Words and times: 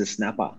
a 0.00 0.06
snapper. 0.06 0.52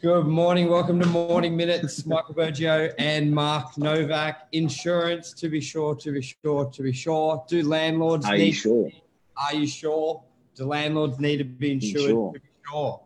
Good 0.00 0.26
morning. 0.26 0.68
Welcome 0.70 0.98
to 1.00 1.06
Morning 1.06 1.54
Minutes. 1.56 2.06
Michael 2.06 2.34
Bergio 2.34 2.92
and 2.98 3.30
Mark 3.30 3.76
Novak. 3.76 4.48
Insurance, 4.52 5.32
to 5.34 5.48
be 5.50 5.60
sure, 5.60 5.94
to 5.96 6.10
be 6.12 6.22
sure, 6.22 6.70
to 6.70 6.82
be 6.82 6.92
sure. 6.92 7.44
Do 7.48 7.62
landlords 7.68 8.24
Are 8.26 8.36
need? 8.36 8.46
you 8.46 8.52
sure? 8.54 8.90
Are 9.36 9.54
you 9.54 9.66
sure? 9.66 10.24
Do 10.54 10.64
landlords 10.64 11.20
need 11.20 11.36
to 11.38 11.44
be 11.44 11.72
insured? 11.72 12.02
Sure. 12.10 12.32
To 12.32 12.40
be 12.40 12.46
sure. 12.70 13.02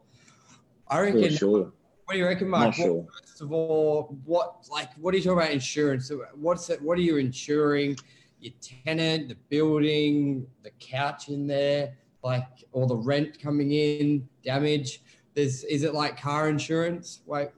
I 0.88 0.96
For 0.96 1.02
reckon. 1.02 1.36
sure. 1.36 1.72
What 2.04 2.12
do 2.12 2.18
you 2.18 2.24
reckon, 2.26 2.48
Mark? 2.48 2.60
Not 2.60 2.66
What- 2.68 2.76
sure. 2.76 3.06
First 3.20 3.40
of 3.42 3.52
all, 3.52 4.16
what 4.24 4.66
like 4.70 4.94
what 4.98 5.12
are 5.12 5.16
you 5.18 5.24
talking 5.24 5.38
about 5.38 5.50
insurance? 5.52 6.10
What's 6.36 6.70
it? 6.70 6.80
What 6.80 6.96
are 6.96 7.02
you 7.02 7.16
insuring? 7.16 7.96
Your 8.40 8.52
tenant, 8.84 9.28
the 9.30 9.34
building, 9.48 10.46
the 10.62 10.70
couch 10.78 11.28
in 11.30 11.46
there, 11.48 11.94
like 12.26 12.64
all 12.72 12.86
the 12.86 12.96
rent 12.96 13.40
coming 13.40 13.70
in, 13.70 14.28
damage. 14.44 15.00
There's 15.34 15.62
is 15.64 15.84
it 15.84 15.94
like 15.94 16.20
car 16.20 16.48
insurance? 16.48 17.20
Wait, 17.24 17.48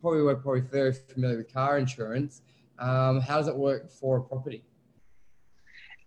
probably 0.00 0.22
we're 0.22 0.36
probably 0.36 0.60
very 0.60 0.92
familiar 0.92 1.38
with 1.38 1.52
car 1.52 1.78
insurance. 1.78 2.42
Um, 2.78 3.20
how 3.20 3.38
does 3.38 3.48
it 3.48 3.56
work 3.56 3.90
for 3.90 4.18
a 4.18 4.22
property? 4.22 4.62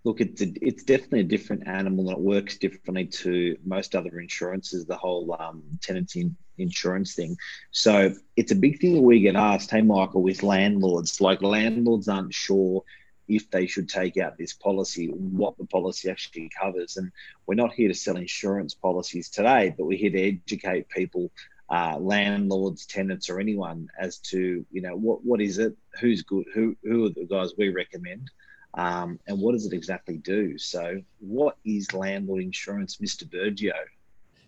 Look, 0.04 0.22
it's 0.22 0.42
a, 0.42 0.52
it's 0.62 0.84
definitely 0.84 1.22
a 1.22 1.24
different 1.36 1.68
animal 1.68 2.10
and 2.10 2.18
it 2.18 2.24
works 2.24 2.58
differently 2.58 3.06
to 3.06 3.58
most 3.66 3.96
other 3.96 4.20
insurances. 4.20 4.86
The 4.86 4.98
whole 4.98 5.36
um, 5.40 5.64
tenancy 5.82 6.30
insurance 6.58 7.16
thing. 7.16 7.36
So 7.72 8.14
it's 8.36 8.52
a 8.52 8.56
big 8.56 8.80
thing 8.80 8.94
that 8.94 9.02
we 9.02 9.22
get 9.22 9.36
asked. 9.36 9.72
Hey, 9.72 9.82
Michael, 9.82 10.22
with 10.22 10.44
landlords, 10.44 11.20
like 11.20 11.42
landlords 11.42 12.08
aren't 12.08 12.34
sure 12.34 12.84
if 13.28 13.50
they 13.50 13.66
should 13.66 13.90
take 13.90 14.18
out 14.18 14.38
this 14.38 14.54
policy, 14.54 15.08
what 15.08 15.58
the 15.58 15.66
policy 15.66 16.10
actually 16.10 16.50
covers. 16.60 16.98
And 16.98 17.12
we're 17.46 17.56
not 17.56 17.74
here 17.74 17.88
to 17.88 17.94
sell 17.94 18.18
insurance 18.18 18.74
policies 18.74 19.30
today, 19.30 19.74
but 19.78 19.86
we're 19.86 19.98
here 19.98 20.12
to 20.12 20.28
educate 20.28 20.90
people, 20.90 21.32
uh, 21.70 21.98
landlords, 22.00 22.86
tenants, 22.86 23.30
or 23.30 23.40
anyone 23.40 23.88
as 23.98 24.18
to 24.20 24.66
you 24.72 24.82
know 24.82 24.96
what 24.96 25.24
what 25.24 25.42
is 25.42 25.58
it, 25.58 25.76
who's 26.00 26.22
good, 26.22 26.46
who 26.54 26.76
who 26.84 27.06
are 27.06 27.10
the 27.10 27.26
guys 27.26 27.54
we 27.58 27.70
recommend. 27.70 28.30
Um, 28.76 29.20
and 29.28 29.40
what 29.40 29.52
does 29.52 29.68
it 29.68 29.74
exactly 29.74 30.18
do? 30.18 30.58
So, 30.58 31.00
what 31.20 31.58
is 31.64 31.94
landlord 31.94 32.42
insurance, 32.42 32.98
Mr. 32.98 33.24
Bergio? 33.24 33.74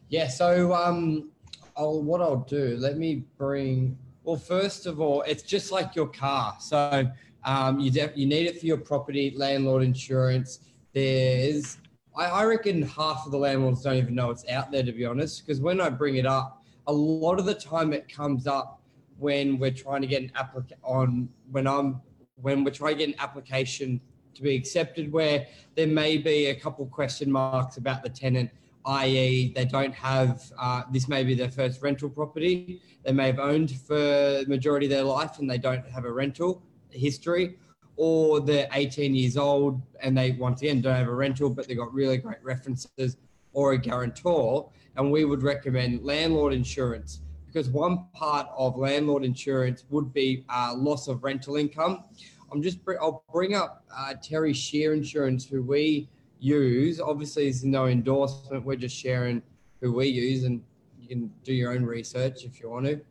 Yeah. 0.09 0.27
So 0.27 0.73
um, 0.73 1.29
I'll 1.77 2.01
what 2.01 2.21
I'll 2.21 2.45
do. 2.47 2.77
Let 2.79 2.97
me 2.97 3.23
bring. 3.37 3.97
Well, 4.23 4.37
first 4.37 4.87
of 4.87 4.99
all, 4.99 5.21
it's 5.23 5.43
just 5.43 5.71
like 5.71 5.95
your 5.95 6.07
car. 6.07 6.57
So 6.59 7.07
um, 7.45 7.79
you 7.79 7.91
def- 7.91 8.17
you 8.17 8.25
need 8.25 8.47
it 8.47 8.59
for 8.59 8.65
your 8.65 8.77
property 8.77 9.33
landlord 9.35 9.83
insurance. 9.83 10.59
There's 10.93 11.77
I, 12.17 12.25
I 12.25 12.45
reckon 12.45 12.81
half 12.81 13.25
of 13.25 13.31
the 13.31 13.37
landlords 13.37 13.83
don't 13.83 13.95
even 13.95 14.15
know 14.15 14.31
it's 14.31 14.47
out 14.49 14.71
there 14.71 14.83
to 14.83 14.91
be 14.91 15.05
honest. 15.05 15.45
Because 15.45 15.61
when 15.61 15.79
I 15.79 15.89
bring 15.89 16.15
it 16.15 16.25
up, 16.25 16.63
a 16.87 16.93
lot 16.93 17.39
of 17.39 17.45
the 17.45 17.53
time 17.53 17.93
it 17.93 18.11
comes 18.11 18.47
up 18.47 18.81
when 19.17 19.57
we're 19.57 19.71
trying 19.71 20.01
to 20.01 20.07
get 20.07 20.23
an 20.23 20.31
application 20.35 20.77
on 20.83 21.29
when 21.51 21.67
I'm 21.67 22.01
when 22.41 22.63
we're 22.63 22.71
trying 22.71 22.97
to 22.97 23.05
get 23.05 23.09
an 23.09 23.19
application 23.19 24.01
to 24.33 24.41
be 24.41 24.55
accepted 24.55 25.11
where 25.13 25.47
there 25.75 25.87
may 25.87 26.17
be 26.17 26.47
a 26.47 26.55
couple 26.55 26.85
question 26.87 27.31
marks 27.31 27.77
about 27.77 28.03
the 28.03 28.09
tenant 28.09 28.49
i.e., 28.87 29.51
they 29.55 29.65
don't 29.65 29.95
have 29.95 30.51
uh, 30.59 30.83
this 30.91 31.07
may 31.07 31.23
be 31.23 31.33
their 31.33 31.49
first 31.49 31.81
rental 31.81 32.09
property. 32.09 32.81
They 33.03 33.13
may 33.13 33.27
have 33.27 33.39
owned 33.39 33.71
for 33.71 33.95
the 33.95 34.45
majority 34.47 34.85
of 34.85 34.91
their 34.91 35.03
life 35.03 35.39
and 35.39 35.49
they 35.49 35.57
don't 35.57 35.87
have 35.89 36.05
a 36.05 36.11
rental 36.11 36.61
history, 36.97 37.57
or 37.97 38.39
they're 38.39 38.67
18 38.73 39.15
years 39.15 39.37
old 39.37 39.81
and 40.01 40.17
they 40.17 40.31
once 40.31 40.61
again 40.61 40.81
don't 40.81 40.95
have 40.95 41.07
a 41.07 41.13
rental, 41.13 41.49
but 41.49 41.67
they've 41.67 41.77
got 41.77 41.93
really 41.93 42.17
great 42.17 42.43
references 42.43 43.17
or 43.53 43.73
a 43.73 43.77
guarantor. 43.77 44.69
And 44.97 45.11
we 45.11 45.25
would 45.25 45.43
recommend 45.43 46.03
landlord 46.03 46.53
insurance 46.53 47.21
because 47.45 47.69
one 47.69 48.05
part 48.13 48.47
of 48.57 48.77
landlord 48.77 49.23
insurance 49.23 49.85
would 49.89 50.13
be 50.13 50.43
uh, 50.49 50.73
loss 50.75 51.07
of 51.07 51.23
rental 51.23 51.55
income. 51.55 52.03
I'm 52.51 52.61
just 52.61 52.79
I'll 53.01 53.23
bring 53.31 53.55
up 53.55 53.85
uh, 53.95 54.13
Terri 54.21 54.55
Scheer 54.55 54.93
Insurance, 54.93 55.45
who 55.45 55.61
we 55.63 56.09
use. 56.39 56.99
Obviously, 56.99 57.43
there's 57.43 57.63
no 57.63 57.87
endorsement. 57.87 58.65
We're 58.65 58.75
just 58.75 58.95
sharing 58.95 59.41
who 59.81 59.93
we 59.93 60.07
use, 60.07 60.43
and 60.43 60.61
you 60.99 61.07
can 61.07 61.31
do 61.43 61.53
your 61.53 61.71
own 61.71 61.83
research 61.83 62.43
if 62.43 62.59
you 62.59 62.69
want 62.69 62.85
to. 62.87 63.01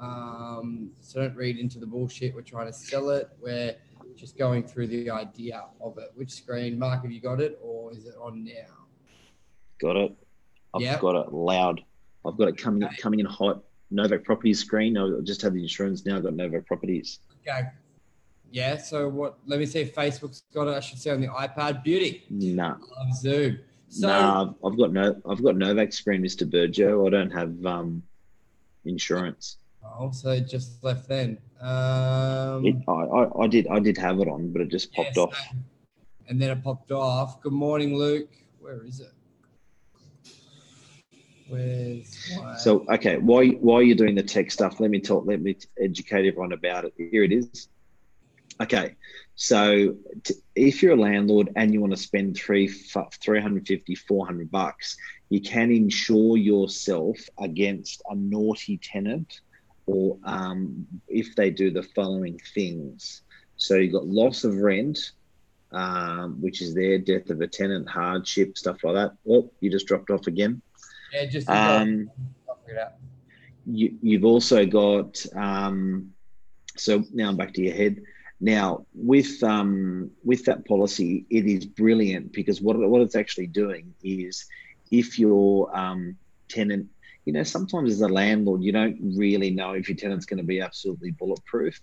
Um, 0.00 0.90
so 1.00 1.20
don't 1.20 1.36
read 1.36 1.58
into 1.58 1.78
the 1.78 1.86
bullshit. 1.86 2.34
We're 2.34 2.42
trying 2.42 2.66
to 2.66 2.72
sell 2.72 3.10
it. 3.10 3.30
We're 3.40 3.74
just 4.16 4.36
going 4.38 4.64
through 4.66 4.88
the 4.88 5.10
idea 5.10 5.64
of 5.80 5.98
it. 5.98 6.10
Which 6.14 6.30
screen, 6.30 6.78
Mark? 6.78 7.02
Have 7.02 7.12
you 7.12 7.20
got 7.20 7.40
it, 7.40 7.58
or 7.62 7.92
is 7.92 8.06
it 8.06 8.14
on 8.20 8.44
now? 8.44 8.86
Got 9.80 9.96
it. 9.96 10.16
I've 10.74 10.82
Yep. 10.82 11.00
got 11.00 11.26
it 11.26 11.32
loud. 11.32 11.84
I've 12.24 12.36
got 12.36 12.48
it 12.48 12.56
coming 12.58 12.84
Okay. 12.84 12.96
coming 12.96 13.20
in 13.20 13.26
hot. 13.26 13.62
Novak 13.90 14.24
Properties 14.24 14.58
screen. 14.58 14.98
I 14.98 15.20
just 15.22 15.40
had 15.42 15.54
the 15.54 15.62
insurance. 15.62 16.04
Now 16.04 16.16
I've 16.16 16.24
got 16.24 16.34
Novak 16.34 16.66
Properties. 16.66 17.20
Okay. 17.42 17.68
Yeah. 18.50 18.78
So 18.78 19.08
what? 19.08 19.38
Let 19.46 19.60
me 19.60 19.66
see 19.66 19.80
if 19.80 19.94
Facebook's 19.94 20.42
got 20.52 20.66
it. 20.66 20.72
I 20.74 20.80
should 20.80 20.98
say 20.98 21.10
on 21.12 21.20
the 21.20 21.28
iPad. 21.28 21.84
Beauty. 21.84 22.24
Nah, 22.28 22.74
I 22.74 23.04
Love 23.04 23.14
Zoom. 23.14 23.58
So 23.88 24.08
nah. 24.08 24.52
I've 24.64 24.76
got 24.76 24.92
no. 24.92 25.20
I've 25.24 25.42
got 25.42 25.56
Novak 25.56 25.92
screen, 25.92 26.20
Mr. 26.22 26.50
Bergio. 26.50 27.06
I 27.06 27.10
don't 27.10 27.30
have 27.30 27.64
um 27.64 28.02
insurance. 28.84 29.58
Oh, 29.98 30.10
so 30.12 30.30
it 30.30 30.48
just 30.48 30.82
left 30.82 31.08
then. 31.08 31.38
Um, 31.60 32.64
It, 32.66 32.76
I, 32.88 32.92
I, 32.92 33.44
I 33.44 33.46
did 33.46 33.66
I 33.68 33.78
did 33.78 33.96
have 33.98 34.20
it 34.20 34.28
on, 34.28 34.52
but 34.52 34.62
it 34.62 34.68
just 34.68 34.92
popped 34.92 35.16
Yeah, 35.16 35.24
off. 35.24 35.48
And 36.28 36.40
then 36.40 36.50
it 36.50 36.62
popped 36.62 36.92
off. 36.92 37.40
Good 37.40 37.52
morning, 37.52 37.96
Luke. 37.96 38.28
Where 38.60 38.84
is 38.84 39.00
it? 39.00 39.12
Where's 41.48 42.32
my... 42.42 42.56
So 42.56 42.84
okay, 42.90 43.18
while 43.18 43.46
while 43.46 43.82
you're 43.82 43.96
doing 43.96 44.16
the 44.16 44.22
tech 44.22 44.50
stuff, 44.50 44.80
let 44.80 44.90
me 44.90 45.00
talk. 45.00 45.24
Let 45.26 45.40
me 45.40 45.56
educate 45.80 46.26
everyone 46.26 46.52
about 46.52 46.84
it. 46.84 46.94
Here 46.96 47.22
it 47.22 47.32
is. 47.32 47.68
Okay, 48.60 48.94
so 49.34 49.94
t- 50.24 50.34
if 50.54 50.82
you're 50.82 50.94
a 50.94 51.00
landlord 51.00 51.50
and 51.56 51.74
you 51.74 51.80
want 51.80 51.92
to 51.92 51.98
spend 51.98 52.36
three, 52.36 52.66
350, 52.68 53.94
400 53.94 54.50
bucks, 54.50 54.96
you 55.28 55.42
can 55.42 55.70
insure 55.70 56.38
yourself 56.38 57.18
against 57.38 58.00
a 58.08 58.14
naughty 58.14 58.78
tenant 58.78 59.42
or 59.86 60.18
um, 60.24 60.86
if 61.08 61.34
they 61.36 61.50
do 61.50 61.70
the 61.70 61.82
following 61.82 62.38
things. 62.54 63.22
So 63.56 63.76
you've 63.76 63.92
got 63.92 64.06
loss 64.06 64.44
of 64.44 64.56
rent, 64.56 65.12
um, 65.72 66.40
which 66.40 66.60
is 66.60 66.74
there, 66.74 66.98
death 66.98 67.30
of 67.30 67.40
a 67.40 67.46
tenant, 67.46 67.88
hardship, 67.88 68.58
stuff 68.58 68.84
like 68.84 68.94
that. 68.94 69.12
Oh, 69.28 69.50
you 69.60 69.70
just 69.70 69.86
dropped 69.86 70.10
off 70.10 70.26
again. 70.26 70.60
yeah, 71.12 71.24
just 71.26 71.48
Um, 71.48 72.10
I'll 72.48 72.56
figure 72.66 72.80
it 72.80 72.82
out. 72.82 72.92
you, 73.64 73.96
you've 74.02 74.24
also 74.24 74.66
got 74.66 75.24
um, 75.34 76.12
so 76.76 77.04
now 77.12 77.28
I'm 77.28 77.36
back 77.36 77.54
to 77.54 77.62
your 77.62 77.74
head. 77.74 78.02
Now 78.40 78.84
with 78.94 79.42
um, 79.42 80.10
with 80.24 80.44
that 80.44 80.66
policy, 80.66 81.24
it 81.30 81.46
is 81.46 81.64
brilliant 81.64 82.32
because 82.32 82.60
what 82.60 82.76
what 82.78 83.00
it's 83.00 83.16
actually 83.16 83.46
doing 83.46 83.94
is 84.02 84.44
if 84.90 85.18
your 85.18 85.74
um, 85.76 86.16
tenant, 86.48 86.86
you 87.26 87.32
know, 87.32 87.42
sometimes 87.42 87.90
as 87.90 88.00
a 88.00 88.08
landlord, 88.08 88.62
you 88.62 88.72
don't 88.72 88.96
really 89.00 89.50
know 89.50 89.72
if 89.72 89.88
your 89.88 89.96
tenant's 89.96 90.26
going 90.26 90.38
to 90.38 90.44
be 90.44 90.60
absolutely 90.60 91.10
bulletproof. 91.10 91.80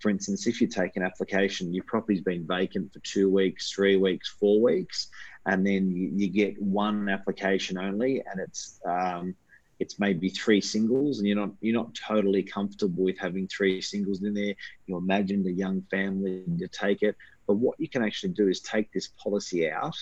For 0.00 0.10
instance, 0.10 0.46
if 0.46 0.60
you 0.60 0.66
take 0.66 0.96
an 0.96 1.02
application, 1.02 1.72
your 1.72 1.84
property's 1.84 2.20
been 2.20 2.46
vacant 2.46 2.92
for 2.92 2.98
two 3.00 3.30
weeks, 3.30 3.72
three 3.72 3.96
weeks, 3.96 4.28
four 4.38 4.60
weeks, 4.60 5.08
and 5.46 5.66
then 5.66 5.90
you, 5.90 6.28
get 6.28 6.60
one 6.60 7.08
application 7.08 7.78
only, 7.78 8.20
and 8.20 8.38
it's 8.38 8.80
um, 8.84 9.34
it's 9.80 9.98
maybe 9.98 10.28
three 10.28 10.60
singles 10.60 11.18
and 11.18 11.26
you're 11.26 11.36
not 11.36 11.50
you're 11.60 11.74
not 11.74 11.92
totally 11.94 12.42
comfortable 12.42 13.02
with 13.02 13.18
having 13.18 13.48
three 13.48 13.80
singles 13.80 14.22
in 14.22 14.32
there 14.32 14.54
you 14.86 14.96
imagine 14.96 15.42
the 15.42 15.50
young 15.50 15.82
family 15.90 16.44
to 16.56 16.68
take 16.68 17.02
it 17.02 17.16
but 17.48 17.54
what 17.54 17.80
you 17.80 17.88
can 17.88 18.04
actually 18.04 18.32
do 18.32 18.46
is 18.46 18.60
take 18.60 18.92
this 18.92 19.08
policy 19.08 19.68
out 19.68 19.96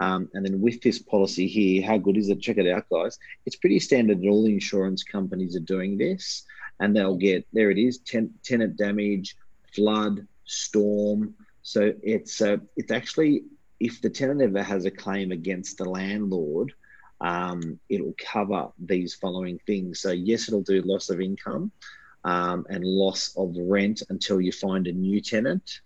um, 0.00 0.28
and 0.34 0.44
then 0.44 0.60
with 0.60 0.80
this 0.82 0.98
policy 0.98 1.46
here 1.46 1.86
how 1.86 1.98
good 1.98 2.16
is 2.16 2.28
it 2.28 2.40
check 2.40 2.58
it 2.58 2.70
out 2.70 2.84
guys 2.90 3.18
it's 3.46 3.56
pretty 3.56 3.78
standard 3.78 4.18
all 4.26 4.44
the 4.44 4.52
insurance 4.52 5.02
companies 5.02 5.56
are 5.56 5.60
doing 5.60 5.96
this 5.96 6.44
and 6.80 6.94
they'll 6.94 7.16
get 7.16 7.46
there 7.52 7.70
it 7.70 7.78
is 7.78 7.98
ten, 7.98 8.30
tenant 8.44 8.76
damage 8.76 9.36
flood 9.74 10.26
storm 10.44 11.34
so 11.62 11.92
it's 12.02 12.40
uh, 12.40 12.56
it's 12.76 12.92
actually 12.92 13.42
if 13.80 14.00
the 14.00 14.10
tenant 14.10 14.42
ever 14.42 14.62
has 14.62 14.84
a 14.84 14.90
claim 14.90 15.32
against 15.32 15.78
the 15.78 15.84
landlord 15.84 16.72
um, 17.20 17.78
it'll 17.88 18.14
cover 18.18 18.68
these 18.78 19.14
following 19.14 19.58
things. 19.66 20.00
So, 20.00 20.12
yes, 20.12 20.48
it'll 20.48 20.62
do 20.62 20.82
loss 20.82 21.10
of 21.10 21.20
income 21.20 21.72
um, 22.24 22.66
and 22.68 22.84
loss 22.84 23.34
of 23.36 23.54
rent 23.56 24.02
until 24.08 24.40
you 24.40 24.52
find 24.52 24.86
a 24.86 24.92
new 24.92 25.20
tenant. 25.20 25.80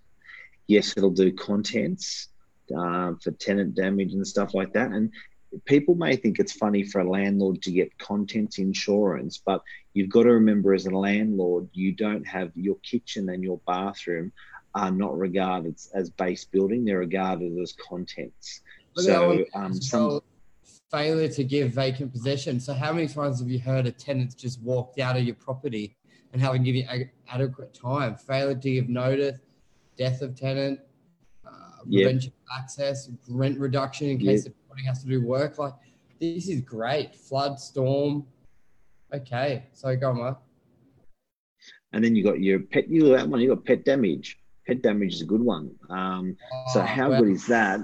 Yes, 0.67 0.94
it'll 0.97 1.11
do 1.11 1.32
contents 1.32 2.29
uh, 2.76 3.12
for 3.22 3.30
tenant 3.32 3.74
damage 3.74 4.12
and 4.12 4.26
stuff 4.26 4.54
like 4.54 4.72
that. 4.72 4.90
And 4.90 5.10
people 5.64 5.94
may 5.94 6.16
think 6.16 6.38
it's 6.38 6.52
funny 6.52 6.82
for 6.82 7.00
a 7.00 7.10
landlord 7.10 7.62
to 7.62 7.70
get 7.70 7.96
contents 7.98 8.58
insurance, 8.58 9.40
but 9.44 9.62
you've 9.94 10.10
got 10.10 10.22
to 10.24 10.32
remember 10.32 10.72
as 10.72 10.86
a 10.86 10.90
landlord, 10.90 11.69
you 11.72 11.92
don't 11.92 12.26
have 12.26 12.50
your 12.54 12.76
kitchen 12.82 13.28
and 13.28 13.42
your 13.42 13.60
bathroom 13.66 14.32
are 14.74 14.90
not 14.90 15.16
regarded 15.16 15.78
as 15.94 16.10
base 16.10 16.44
building, 16.46 16.84
they're 16.84 16.98
regarded 16.98 17.58
as 17.58 17.74
contents. 17.74 18.62
That 18.96 19.02
So, 19.02 19.44
um, 19.54 19.74
some 19.74 20.20
failure 20.90 21.28
to 21.28 21.44
give 21.44 21.70
vacant 21.72 22.12
possession. 22.12 22.60
So, 22.60 22.72
how 22.74 22.92
many 22.92 23.08
times 23.08 23.40
have 23.40 23.50
you 23.50 23.58
heard 23.58 23.86
a 23.86 23.92
tenant's 23.92 24.34
just 24.34 24.60
walked 24.62 24.98
out 24.98 25.16
of 25.16 25.24
your 25.24 25.34
property 25.34 25.96
and 26.32 26.40
haven't 26.40 26.64
given 26.64 26.86
you 26.88 27.08
adequate 27.28 27.74
time? 27.74 28.16
Failure 28.16 28.54
to 28.54 28.70
give 28.70 28.88
notice, 28.88 29.38
death 29.96 30.22
of 30.22 30.34
tenant. 30.38 30.80
Prevention 31.90 32.32
access, 32.56 33.11
rent 33.29 33.58
reduction 33.58 34.08
in 34.08 34.19
case 34.19 34.44
yep. 34.44 34.55
the 34.55 34.69
building 34.69 34.84
has 34.84 35.02
to 35.02 35.08
do 35.08 35.25
work. 35.25 35.58
Like, 35.58 35.75
this 36.20 36.49
is 36.49 36.61
great. 36.61 37.14
Flood, 37.14 37.58
storm. 37.58 38.26
Okay, 39.12 39.67
so 39.73 39.94
go 39.96 40.11
on, 40.11 40.19
Mark. 40.19 40.38
And 41.93 42.02
then 42.02 42.17
you 42.17 42.25
got 42.25 42.40
your 42.40 42.61
pet. 42.61 42.88
You 42.88 43.08
that 43.11 43.29
one. 43.29 43.40
You 43.40 43.55
got 43.55 43.64
pet 43.64 43.84
damage. 43.84 44.38
Pet 44.67 44.82
damage 44.82 45.14
is 45.14 45.23
a 45.23 45.26
good 45.26 45.43
one. 45.43 45.75
Um, 45.90 46.37
oh, 46.52 46.64
so 46.73 46.81
how 46.81 47.11
well, 47.11 47.23
good 47.23 47.32
is 47.32 47.46
that? 47.46 47.81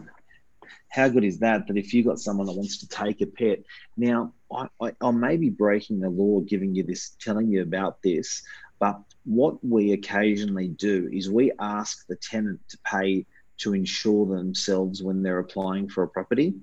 how 0.90 1.08
good 1.08 1.24
is 1.24 1.38
that? 1.40 1.66
That 1.66 1.76
if 1.76 1.92
you 1.92 2.04
got 2.04 2.18
someone 2.18 2.46
that 2.46 2.54
wants 2.54 2.78
to 2.78 2.88
take 2.88 3.20
a 3.20 3.26
pet, 3.26 3.60
now 3.96 4.32
I, 4.52 4.68
I, 4.80 4.92
I 5.00 5.10
may 5.10 5.36
be 5.36 5.50
breaking 5.50 6.00
the 6.00 6.10
law, 6.10 6.40
giving 6.40 6.74
you 6.74 6.82
this, 6.82 7.10
telling 7.20 7.48
you 7.48 7.62
about 7.62 8.02
this, 8.02 8.42
but 8.78 9.00
what 9.24 9.62
we 9.64 9.92
occasionally 9.92 10.68
do 10.68 11.08
is 11.12 11.30
we 11.30 11.52
ask 11.58 12.06
the 12.06 12.16
tenant 12.16 12.60
to 12.70 12.78
pay 12.84 13.26
to 13.58 13.74
insure 13.74 14.26
themselves 14.26 15.02
when 15.02 15.22
they're 15.22 15.38
applying 15.38 15.88
for 15.88 16.02
a 16.02 16.08
property. 16.08 16.54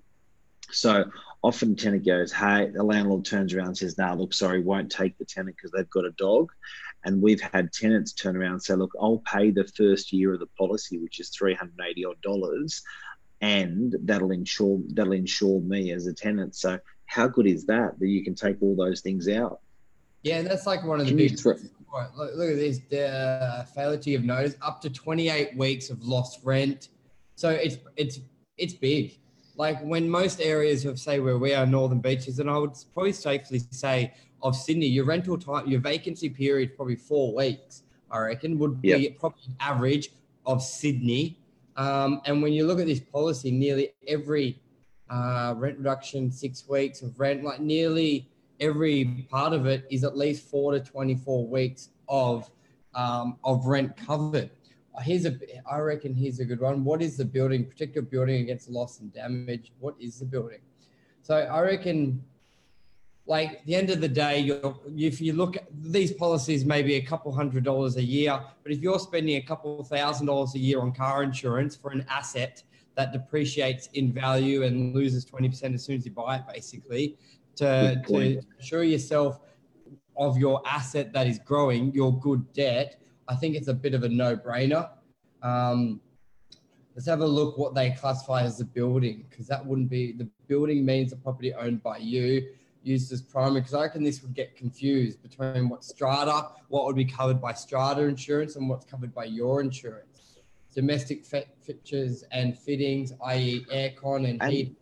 So 0.72 1.06
often 1.44 1.72
the 1.72 1.76
tenant 1.76 2.06
goes, 2.06 2.32
hey, 2.32 2.72
the 2.74 2.84
landlord 2.84 3.26
turns 3.26 3.54
around 3.54 3.68
and 3.68 3.78
says, 3.78 3.98
no, 3.98 4.08
nah, 4.08 4.14
look, 4.14 4.34
sorry, 4.34 4.62
won't 4.62 4.92
take 4.92 5.18
the 5.18 5.26
tenant 5.26 5.56
because 5.56 5.72
they've 5.72 5.90
got 5.90 6.06
a 6.06 6.12
dog. 6.12 6.52
And 7.04 7.22
we've 7.22 7.42
had 7.42 7.72
tenants 7.72 8.14
turn 8.14 8.36
around 8.36 8.54
and 8.54 8.64
say, 8.64 8.74
look, 8.74 8.94
I'll 9.00 9.22
pay 9.32 9.52
the 9.52 9.68
first 9.78 10.12
year 10.12 10.34
of 10.34 10.40
the 10.40 10.48
policy, 10.58 10.98
which 10.98 11.20
is 11.20 11.30
380 11.30 12.06
odd 12.06 12.22
dollars 12.22 12.82
and 13.42 13.96
that'll 14.04 14.32
ensure 14.32 14.80
that'll 14.94 15.14
ensure 15.14 15.62
me 15.62 15.92
as 15.92 16.08
a 16.08 16.14
tenant. 16.14 16.56
So 16.56 16.80
how 17.06 17.28
good 17.28 17.48
is 17.48 17.66
that 17.66 18.00
that 18.00 18.08
you 18.08 18.24
can 18.24 18.36
take 18.36 18.58
all 18.62 18.76
those 18.76 19.02
things 19.02 19.28
out? 19.28 19.60
Yeah, 20.24 20.38
and 20.38 20.48
that's 20.48 20.66
like 20.66 20.84
one 20.84 21.00
of 21.00 21.06
the 21.06 21.14
big. 21.14 21.38
Look, 22.16 22.36
look, 22.36 22.50
at 22.50 22.58
this: 22.58 22.80
the 22.90 23.08
uh, 23.08 23.64
failure 23.66 23.98
to 23.98 24.10
give 24.10 24.24
notice, 24.24 24.56
up 24.62 24.82
to 24.82 24.90
28 24.90 25.56
weeks 25.58 25.90
of 25.90 26.04
lost 26.04 26.40
rent. 26.44 26.90
So 27.36 27.50
it's 27.50 27.78
it's 27.96 28.20
it's 28.58 28.74
big. 28.74 29.20
Like 29.58 29.82
when 29.82 30.10
most 30.10 30.42
areas 30.42 30.86
of 30.86 31.00
say 31.00 31.20
where 31.20 31.38
we 31.38 31.54
are, 31.54 31.66
Northern 31.66 32.00
Beaches, 32.00 32.40
and 32.40 32.50
I 32.50 32.58
would 32.58 32.74
probably 32.94 33.14
safely 33.14 33.60
say 33.72 34.14
of 34.42 34.56
Sydney, 34.56 34.88
your 34.88 35.06
rental 35.06 35.38
time, 35.38 35.68
your 35.68 35.80
vacancy 35.80 36.30
period, 36.30 36.76
probably 36.76 36.98
four 36.98 37.34
weeks. 37.34 37.84
I 38.12 38.20
reckon 38.20 38.60
would 38.60 38.82
be 38.82 38.90
yep. 38.90 39.20
probably 39.20 39.44
average 39.60 40.12
of 40.46 40.62
Sydney 40.62 41.40
um, 41.78 42.22
and 42.26 42.42
when 42.42 42.54
you 42.54 42.66
look 42.66 42.80
at 42.80 42.86
this 42.86 43.00
policy, 43.00 43.52
nearly 43.52 43.92
every 44.08 44.62
uh, 45.10 45.54
rent 45.58 45.78
reduction, 45.78 46.32
six 46.32 46.68
weeks 46.68 47.02
of 47.02 47.20
rent, 47.20 47.44
like 47.44 47.60
nearly 47.60 48.30
every 48.60 49.28
part 49.30 49.54
of 49.54 49.66
it 49.66 49.86
is 49.90 50.04
at 50.04 50.18
least 50.18 50.50
four 50.50 50.72
to 50.74 50.80
24 50.80 51.48
weeks 51.48 51.90
of, 52.08 52.50
um, 52.94 53.38
of 53.44 53.66
rent 53.66 53.96
covered. 53.98 54.50
Uh, 54.96 55.02
here's 55.02 55.26
a, 55.26 55.38
I 55.70 55.80
reckon 55.80 56.14
here's 56.14 56.40
a 56.40 56.46
good 56.46 56.62
one. 56.62 56.84
What 56.84 57.02
is 57.02 57.18
the 57.18 57.26
building? 57.26 57.66
Protect 57.66 57.96
your 57.96 58.04
building 58.04 58.42
against 58.42 58.70
loss 58.70 59.00
and 59.00 59.14
damage. 59.14 59.72
What 59.80 59.96
is 60.00 60.20
the 60.20 60.26
building? 60.26 60.62
So 61.22 61.36
I 61.36 61.62
reckon 61.62 62.24
like 63.28 63.66
the 63.66 63.76
end 63.76 63.90
of 63.90 64.02
the 64.02 64.08
day, 64.08 64.40
you're, 64.40 64.76
if 64.96 65.20
you 65.20 65.34
look 65.34 65.58
at 65.58 65.68
these 65.74 66.14
policies, 66.14 66.64
maybe 66.64 66.96
a 66.96 67.02
couple 67.02 67.32
hundred 67.34 67.64
dollars 67.64 67.98
a 67.98 68.04
year, 68.04 68.40
but 68.64 68.72
if 68.72 68.80
you're 68.80 69.00
spending 69.00 69.38
a 69.38 69.42
couple 69.42 69.84
thousand 69.84 70.28
dollars 70.28 70.54
a 70.56 70.60
year 70.60 70.80
on 70.80 70.92
car 70.92 71.24
insurance 71.24 71.76
for 71.76 71.92
an 71.92 72.06
asset 72.08 72.62
that 72.96 73.12
depreciates 73.12 73.90
in 73.94 74.14
value 74.14 74.64
and 74.64 74.94
loses 74.94 75.26
20% 75.26 75.74
as 75.74 75.84
soon 75.84 75.98
as 75.98 76.06
you 76.06 76.12
buy 76.12 76.38
it, 76.38 76.44
basically, 76.52 77.18
to, 77.56 78.02
to 78.08 78.42
assure 78.60 78.84
yourself 78.84 79.40
of 80.18 80.38
your 80.38 80.62
asset 80.66 81.12
that 81.14 81.28
is 81.28 81.40
growing, 81.40 81.94
your 81.94 82.18
good 82.20 82.52
debt, 82.54 83.02
I 83.28 83.36
think 83.36 83.56
it's 83.56 83.68
a 83.68 83.74
bit 83.74 83.94
of 83.94 84.04
a 84.04 84.10
no 84.10 84.36
brainer. 84.36 84.90
Um, 85.42 86.00
let's 86.96 87.08
have 87.08 87.22
a 87.22 87.26
look 87.26 87.58
what 87.58 87.76
they 87.76 87.92
classify 87.92 88.44
as 88.44 88.58
the 88.58 88.66
building, 88.66 89.26
because 89.30 89.48
that 89.48 89.66
wouldn't 89.66 89.90
be 89.90 90.14
the 90.14 90.30
building 90.48 90.86
means 90.86 91.12
the 91.12 91.18
property 91.18 91.54
owned 91.54 91.84
by 91.84 91.98
you 91.98 92.48
used 92.86 93.12
as 93.12 93.22
primary 93.22 93.62
because 93.62 93.74
I 93.74 93.82
reckon 93.82 94.04
this 94.04 94.22
would 94.22 94.36
get 94.36 94.56
confused 94.56 95.22
between 95.24 95.70
what 95.70 95.84
strata, 95.84 96.50
what 96.68 96.86
would 96.86 96.96
be 96.96 97.06
covered 97.06 97.42
by 97.42 97.54
strata 97.54 98.02
insurance 98.04 98.56
and 98.56 98.70
what's 98.70 98.86
covered 98.86 99.14
by 99.14 99.26
your 99.26 99.60
insurance. 99.62 100.40
Domestic 100.74 101.26
fixtures 101.26 102.24
and 102.32 102.58
fittings, 102.58 103.12
i.e., 103.26 103.66
aircon 103.74 104.30
and, 104.30 104.42
and 104.42 104.52
heat, 104.52 104.78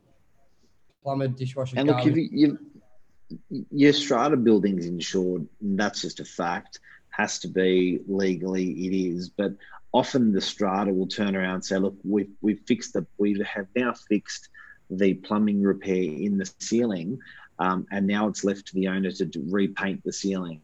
plumber, 1.03 1.27
dishwasher. 1.27 1.75
And 1.77 1.87
look, 1.87 2.05
you, 2.05 2.13
you, 2.31 2.59
your 3.71 3.93
strata 3.93 4.37
building's 4.37 4.85
insured, 4.85 5.47
that's 5.61 6.01
just 6.01 6.19
a 6.19 6.25
fact. 6.25 6.79
Has 7.09 7.39
to 7.39 7.47
be 7.47 7.99
legally, 8.07 8.71
it 8.71 8.95
is. 8.95 9.29
But 9.29 9.53
often 9.91 10.33
the 10.33 10.41
strata 10.41 10.91
will 10.91 11.07
turn 11.07 11.35
around 11.35 11.55
and 11.55 11.65
say, 11.65 11.77
"Look, 11.77 11.95
we've 12.03 12.31
we've 12.41 12.61
fixed 12.65 12.93
the 12.93 13.05
we 13.19 13.39
have 13.53 13.67
now 13.75 13.93
fixed 13.93 14.49
the 14.89 15.13
plumbing 15.13 15.61
repair 15.61 16.01
in 16.01 16.37
the 16.37 16.51
ceiling." 16.59 17.19
um, 17.59 17.87
and 17.91 18.07
now 18.07 18.27
it's 18.27 18.43
left 18.43 18.67
to 18.67 18.75
the 18.75 18.87
owner 18.87 19.11
to 19.11 19.29
repaint 19.49 20.03
the 20.03 20.13
ceiling. 20.13 20.61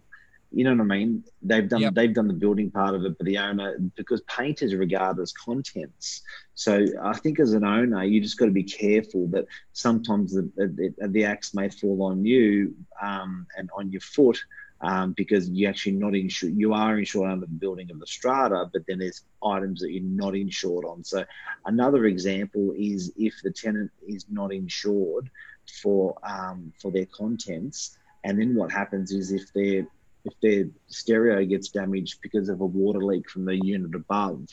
You 0.51 0.63
know 0.63 0.71
what 0.71 0.81
I 0.81 0.97
mean? 0.97 1.23
They've 1.43 1.67
done 1.67 1.81
yep. 1.81 1.93
they've 1.93 2.13
done 2.13 2.27
the 2.27 2.33
building 2.33 2.71
part 2.71 2.95
of 2.95 3.05
it, 3.05 3.17
but 3.17 3.25
the 3.25 3.37
owner 3.37 3.77
because 3.95 4.21
paint 4.21 4.61
is 4.61 4.73
regarded 4.73 5.21
as 5.21 5.31
contents. 5.31 6.23
So 6.55 6.85
I 7.01 7.13
think 7.17 7.39
as 7.39 7.53
an 7.53 7.63
owner, 7.63 8.03
you 8.03 8.19
just 8.19 8.37
got 8.37 8.45
to 8.45 8.51
be 8.51 8.63
careful 8.63 9.27
that 9.27 9.45
sometimes 9.73 10.33
the 10.33 10.49
the, 10.55 11.07
the 11.07 11.25
axe 11.25 11.53
may 11.53 11.69
fall 11.69 12.03
on 12.03 12.25
you 12.25 12.75
um, 13.01 13.45
and 13.57 13.69
on 13.77 13.91
your 13.91 14.01
foot. 14.01 14.39
Um, 14.81 15.11
because 15.11 15.49
you 15.49 15.67
actually 15.67 15.97
not 15.97 16.15
insured. 16.15 16.55
You 16.55 16.71
are 16.71 16.97
insured 16.97 17.29
under 17.29 17.45
the 17.45 17.51
building 17.51 17.91
of 17.91 17.99
the 17.99 18.07
strata, 18.07 18.69
but 18.71 18.83
then 18.87 18.99
there's 18.99 19.25
items 19.43 19.81
that 19.81 19.91
you're 19.91 20.01
not 20.01 20.37
insured 20.37 20.85
on. 20.85 21.03
So 21.03 21.25
another 21.65 22.05
example 22.05 22.73
is 22.77 23.11
if 23.17 23.33
the 23.43 23.51
tenant 23.51 23.91
is 24.07 24.25
not 24.29 24.53
insured, 24.53 25.29
for 25.69 26.17
um, 26.23 26.73
for 26.81 26.91
their 26.91 27.05
contents. 27.05 27.97
And 28.23 28.39
then 28.39 28.55
what 28.55 28.71
happens 28.71 29.11
is 29.11 29.31
if 29.31 29.51
their 29.53 29.87
if 30.29 30.39
their 30.41 30.69
stereo 30.87 31.43
gets 31.45 31.69
damaged 31.69 32.19
because 32.21 32.49
of 32.49 32.61
a 32.61 32.65
water 32.65 33.03
leak 33.03 33.29
from 33.29 33.45
the 33.45 33.57
unit 33.63 33.95
above, 33.95 34.45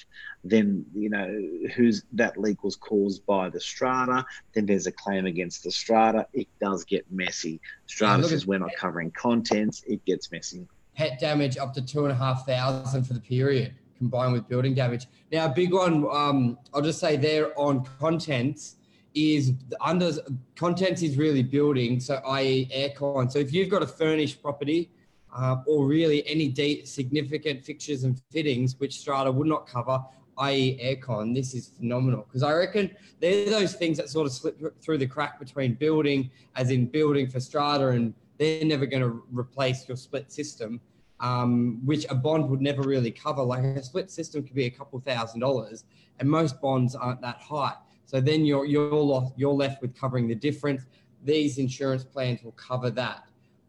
then 0.45 0.85
you 0.95 1.11
know 1.11 1.27
who's 1.75 2.05
that 2.13 2.39
leak 2.39 2.63
was 2.65 2.77
caused 2.77 3.25
by 3.27 3.49
the 3.49 3.61
strata. 3.61 4.25
Then 4.55 4.67
there's 4.67 4.87
a 4.87 4.93
claim 4.93 5.27
against 5.27 5.65
the 5.65 5.71
strata. 5.71 6.27
It 6.33 6.49
does 6.61 6.85
get 6.85 7.05
messy. 7.11 7.61
Strata 7.87 8.25
says 8.25 8.47
we're 8.47 8.59
not 8.59 8.75
covering 8.77 9.11
contents. 9.13 9.83
It 9.87 10.05
gets 10.05 10.31
messy. 10.33 10.67
Pet 10.95 11.19
damage 11.21 11.59
up 11.59 11.75
to 11.75 11.83
two 11.83 12.05
and 12.05 12.13
a 12.13 12.17
half 12.17 12.47
thousand 12.47 13.05
for 13.05 13.13
the 13.13 13.21
period 13.21 13.75
combined 13.99 14.33
with 14.33 14.47
building 14.49 14.75
damage. 14.75 15.07
Now, 15.33 15.47
a 15.47 15.49
big 15.49 15.73
one. 15.73 16.07
Um, 16.11 16.59
I'll 16.75 16.83
just 16.83 17.01
say 17.01 17.17
there 17.17 17.59
on 17.59 17.85
contents 17.99 18.77
is 19.15 19.55
under 19.81 20.13
contents 20.57 21.01
is 21.03 21.17
really 21.17 21.43
building, 21.43 21.99
so 22.01 22.17
i.e. 22.27 22.69
aircon. 22.75 23.33
So 23.33 23.39
if 23.39 23.53
you've 23.53 23.71
got 23.71 23.83
a 23.83 23.87
furnished 23.87 24.43
property 24.43 24.91
uh, 25.37 25.57
or 25.67 25.87
really 25.87 26.27
any 26.27 26.53
significant 26.85 27.65
fixtures 27.65 28.05
and 28.05 28.21
fittings 28.31 28.81
which 28.81 28.99
Strata 28.99 29.31
would 29.31 29.47
not 29.47 29.67
cover, 29.67 30.03
i.e. 30.39 30.79
aircon, 30.83 31.35
this 31.35 31.55
is 31.55 31.69
phenomenal 31.69 32.25
because 32.27 32.43
I 32.43 32.55
reckon 32.55 32.91
they're 33.21 33.51
those 33.51 33.75
things 33.75 33.99
that 33.99 34.09
sort 34.09 34.27
of 34.27 34.33
slip 34.33 34.59
through 34.83 34.99
the 34.99 35.07
crack 35.07 35.39
between 35.39 35.75
building, 35.75 36.31
as 36.57 36.71
in 36.71 36.87
building 36.87 37.29
for 37.29 37.39
Strata, 37.39 37.89
and 37.89 38.15
they're 38.39 38.65
never 38.65 38.87
going 38.87 39.03
to 39.03 39.23
replace 39.31 39.87
your 39.87 39.97
split 39.97 40.33
system. 40.33 40.81
Um, 41.19 41.81
which 41.87 42.05
a 42.11 42.15
bond 42.15 42.51
would 42.51 42.61
never 42.61 42.83
really 42.83 43.11
cover. 43.11 43.43
Like 43.43 43.65
a 43.65 43.83
split 43.83 44.11
system 44.11 44.43
could 44.43 44.55
be 44.55 44.67
a 44.67 44.71
couple 44.71 45.01
thousand 45.01 45.41
dollars, 45.41 45.85
and 46.19 46.29
most 46.29 46.61
bonds 46.61 46.95
aren't 46.95 47.23
that 47.23 47.41
high. 47.41 47.73
So 48.05 48.21
then 48.21 48.45
you're 48.45 48.67
you're 48.67 49.33
you're 49.35 49.55
left 49.55 49.81
with 49.81 49.99
covering 49.99 50.29
the 50.29 50.35
difference. 50.35 50.83
These 51.25 51.57
insurance 51.57 52.05
plans 52.05 52.43
will 52.43 52.53
cover 52.53 52.91
that 52.91 53.23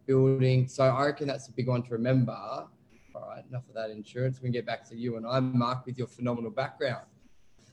building. 0.08 0.68
So 0.68 0.84
I 0.84 1.06
reckon 1.06 1.28
that's 1.28 1.48
a 1.48 1.52
big 1.52 1.68
one 1.68 1.84
to 1.84 1.92
remember. 1.92 2.32
All 2.34 2.70
right, 3.28 3.44
enough 3.50 3.68
of 3.68 3.76
that 3.76 3.90
insurance. 3.90 4.42
We 4.42 4.48
can 4.48 4.54
get 4.54 4.66
back 4.66 4.88
to 4.90 4.96
you 4.96 5.18
and 5.18 5.26
I, 5.28 5.40
Mark, 5.40 5.86
with 5.86 5.98
your 5.98 6.08
phenomenal 6.08 6.52
background. 6.52 7.06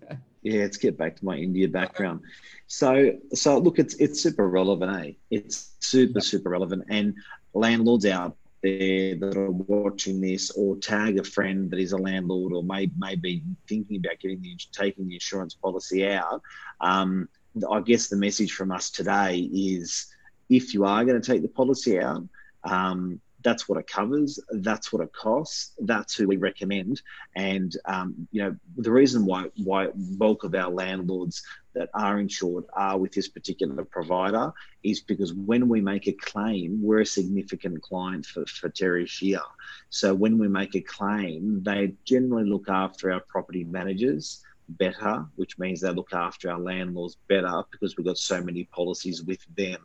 yeah, 0.42 0.62
let's 0.62 0.76
get 0.76 0.98
back 0.98 1.16
to 1.16 1.24
my 1.24 1.36
India 1.36 1.68
background. 1.68 2.20
So, 2.66 3.12
so 3.32 3.58
look, 3.58 3.78
it's 3.78 3.94
it's 3.94 4.20
super 4.20 4.48
relevant, 4.48 5.06
eh? 5.06 5.12
It's 5.30 5.76
super 5.80 6.20
super 6.20 6.50
relevant, 6.50 6.84
and 6.88 7.14
landlords 7.54 8.06
out 8.06 8.36
there 8.64 9.14
that 9.16 9.36
are 9.36 9.50
watching 9.50 10.20
this 10.20 10.50
or 10.52 10.76
tag 10.76 11.18
a 11.18 11.24
friend 11.24 11.70
that 11.70 11.78
is 11.78 11.92
a 11.92 11.98
landlord 11.98 12.54
or 12.54 12.62
may, 12.64 12.90
may 12.96 13.14
be 13.14 13.44
thinking 13.68 13.98
about 13.98 14.18
getting 14.18 14.40
the, 14.40 14.56
taking 14.72 15.06
the 15.06 15.14
insurance 15.14 15.54
policy 15.54 16.06
out, 16.06 16.40
um, 16.80 17.28
I 17.70 17.80
guess 17.80 18.08
the 18.08 18.16
message 18.16 18.52
from 18.52 18.72
us 18.72 18.90
today 18.90 19.38
is 19.52 20.06
if 20.48 20.74
you 20.74 20.84
are 20.84 21.04
going 21.04 21.20
to 21.20 21.32
take 21.32 21.42
the 21.42 21.48
policy 21.48 22.00
out, 22.00 22.22
um, 22.64 23.20
that's 23.44 23.68
what 23.68 23.78
it 23.78 23.86
covers. 23.86 24.40
That's 24.50 24.92
what 24.92 25.02
it 25.02 25.12
costs. 25.12 25.74
That's 25.78 26.16
who 26.16 26.26
we 26.26 26.38
recommend. 26.38 27.02
And 27.36 27.76
um, 27.84 28.26
you 28.32 28.42
know 28.42 28.56
the 28.76 28.90
reason 28.90 29.26
why 29.26 29.50
why 29.62 29.88
bulk 29.94 30.44
of 30.44 30.54
our 30.54 30.70
landlords 30.70 31.42
that 31.74 31.90
are 31.92 32.18
insured 32.18 32.64
are 32.72 32.98
with 32.98 33.12
this 33.12 33.28
particular 33.28 33.84
provider 33.84 34.52
is 34.82 35.00
because 35.00 35.34
when 35.34 35.68
we 35.68 35.80
make 35.80 36.08
a 36.08 36.12
claim, 36.12 36.80
we're 36.82 37.00
a 37.00 37.06
significant 37.06 37.82
client 37.82 38.24
for, 38.24 38.46
for 38.46 38.70
Terri 38.70 39.06
Scheer. 39.06 39.42
So 39.90 40.14
when 40.14 40.38
we 40.38 40.48
make 40.48 40.74
a 40.74 40.80
claim, 40.80 41.62
they 41.62 41.94
generally 42.04 42.48
look 42.48 42.68
after 42.68 43.12
our 43.12 43.20
property 43.20 43.64
managers 43.64 44.42
better, 44.68 45.26
which 45.36 45.58
means 45.58 45.80
they 45.80 45.90
look 45.90 46.12
after 46.12 46.50
our 46.50 46.58
landlords 46.58 47.18
better 47.28 47.62
because 47.70 47.96
we've 47.96 48.06
got 48.06 48.18
so 48.18 48.42
many 48.42 48.64
policies 48.64 49.22
with 49.22 49.44
them. 49.56 49.78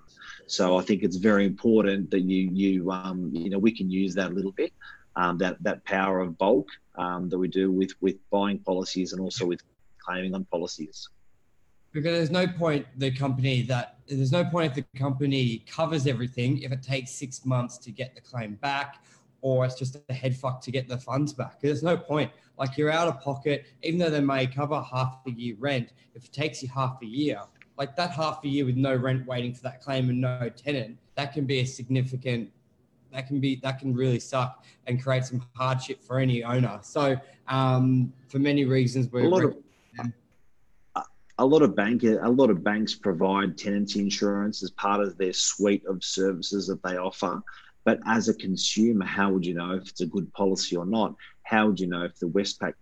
So 0.48 0.78
I 0.78 0.82
think 0.82 1.04
it's 1.04 1.18
very 1.18 1.46
important 1.46 2.12
that 2.12 2.22
you 2.22 2.50
you 2.52 2.92
um, 2.92 3.30
you 3.34 3.50
know 3.50 3.60
we 3.60 3.76
can 3.76 3.90
use 3.90 4.16
that 4.16 4.32
a 4.32 4.34
little 4.34 4.52
bit, 4.52 4.74
um, 5.16 5.38
that 5.40 5.62
that 5.64 5.84
power 5.86 6.20
of 6.20 6.38
bulk 6.38 6.68
um, 6.96 7.30
that 7.30 7.38
we 7.38 7.48
do 7.48 7.72
with 7.72 7.92
with 8.02 8.18
buying 8.30 8.60
policies 8.60 9.14
and 9.14 9.22
also 9.22 9.46
with 9.46 9.62
claiming 10.00 10.34
on 10.34 10.46
policies. 10.46 11.10
Because 11.92 12.14
there's 12.14 12.32
no 12.32 12.48
point 12.48 12.86
the 12.98 13.12
company 13.12 13.64
that 13.64 13.98
there's 14.08 14.32
no 14.32 14.46
point 14.46 14.72
if 14.72 14.86
the 14.86 15.00
company 15.00 15.64
covers 15.68 16.08
everything 16.08 16.62
if 16.62 16.72
it 16.72 16.84
takes 16.84 17.12
six 17.12 17.46
months 17.46 17.78
to 17.80 17.92
get 17.92 18.16
the 18.16 18.22
claim 18.22 18.56
back 18.56 19.04
or 19.41 19.65
it's 19.65 19.75
just 19.75 19.98
a 20.10 20.13
head 20.13 20.36
fuck 20.36 20.62
to 20.62 20.72
get 20.72 20.88
the 20.88 20.98
funds 20.98 21.34
back. 21.34 21.60
There's 21.62 21.84
no 21.84 21.98
point. 21.98 22.31
Like 22.58 22.77
you're 22.77 22.91
out 22.91 23.08
of 23.08 23.22
pocket, 23.22 23.65
even 23.84 24.00
though 24.00 24.10
they 24.10 24.19
may 24.19 24.48
cover 24.48 24.81
half 24.81 25.24
the 25.24 25.31
year 25.31 25.55
rent, 25.60 25.93
if 26.13 26.25
it 26.25 26.34
takes 26.34 26.62
you 26.62 26.69
half 26.69 27.01
a 27.01 27.05
year, 27.05 27.39
like 27.77 27.96
that 27.96 28.12
half 28.12 28.43
a 28.43 28.48
year 28.48 28.65
with 28.65 28.75
no 28.75 28.96
rent 28.96 29.25
waiting 29.25 29.53
for 29.53 29.62
that 29.63 29.81
claim 29.81 30.10
and 30.10 30.19
no 30.19 30.50
tenant, 30.50 30.98
that 31.15 31.34
can 31.34 31.46
be 31.46 31.60
a 31.60 31.65
significant 31.65 32.51
that 33.12 33.27
can 33.27 33.39
be 33.39 33.55
that 33.63 33.79
can 33.79 33.93
really 33.93 34.19
suck 34.19 34.63
and 34.86 35.01
create 35.01 35.24
some 35.24 35.43
hardship 35.55 36.03
for 36.03 36.19
any 36.19 36.43
owner. 36.43 36.79
So 36.81 37.15
um, 37.48 38.13
for 38.27 38.39
many 38.39 38.65
reasons, 38.65 39.12
we're 39.12 39.25
a 39.25 39.29
lot 39.29 39.43
of 39.46 39.55
a 41.39 41.46
lot 41.46 41.62
of 41.62 41.74
bank 41.74 42.03
a 42.03 42.29
lot 42.29 42.50
of 42.50 42.63
banks 42.63 42.93
provide 42.93 43.58
tenancy 43.58 44.01
insurance 44.01 44.62
as 44.62 44.72
part 44.72 45.01
of 45.01 45.17
their 45.17 45.34
suite 45.34 45.86
of 45.86 46.03
services 46.03 46.67
that 46.67 46.84
they 46.84 46.98
offer. 46.98 47.41
But 47.86 48.00
as 48.06 48.30
a 48.30 48.34
consumer, 48.34 49.06
how 49.06 49.32
would 49.32 49.46
you 49.46 49.54
know 49.54 49.72
if 49.72 49.90
it's 49.90 50.02
a 50.02 50.06
good 50.06 50.32
policy 50.34 50.76
or 50.76 50.86
not? 50.86 51.16
How 51.44 51.68
would 51.68 51.80
you 51.80 51.88
know 51.88 52.04
if 52.04 52.20
the 52.20 52.28
Westpac 52.28 52.74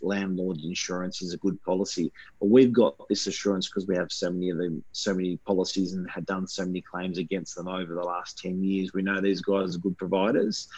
landlord 0.00 0.58
insurance 0.62 1.20
is 1.20 1.34
a 1.34 1.38
good 1.38 1.62
policy? 1.62 2.12
But 2.40 2.48
we've 2.48 2.72
got 2.72 2.96
this 3.08 3.26
assurance 3.26 3.68
because 3.68 3.86
we 3.86 3.96
have 3.96 4.12
so 4.12 4.30
many 4.30 4.50
of 4.50 4.58
them, 4.58 4.84
so 4.92 5.12
many 5.12 5.36
policies, 5.38 5.92
and 5.92 6.08
had 6.08 6.26
done 6.26 6.46
so 6.46 6.64
many 6.64 6.80
claims 6.80 7.18
against 7.18 7.56
them 7.56 7.68
over 7.68 7.94
the 7.94 8.02
last 8.02 8.38
ten 8.38 8.62
years. 8.62 8.92
We 8.94 9.02
know 9.02 9.20
these 9.20 9.42
guys 9.42 9.76
are 9.76 9.80
good 9.80 9.98
providers. 9.98 10.68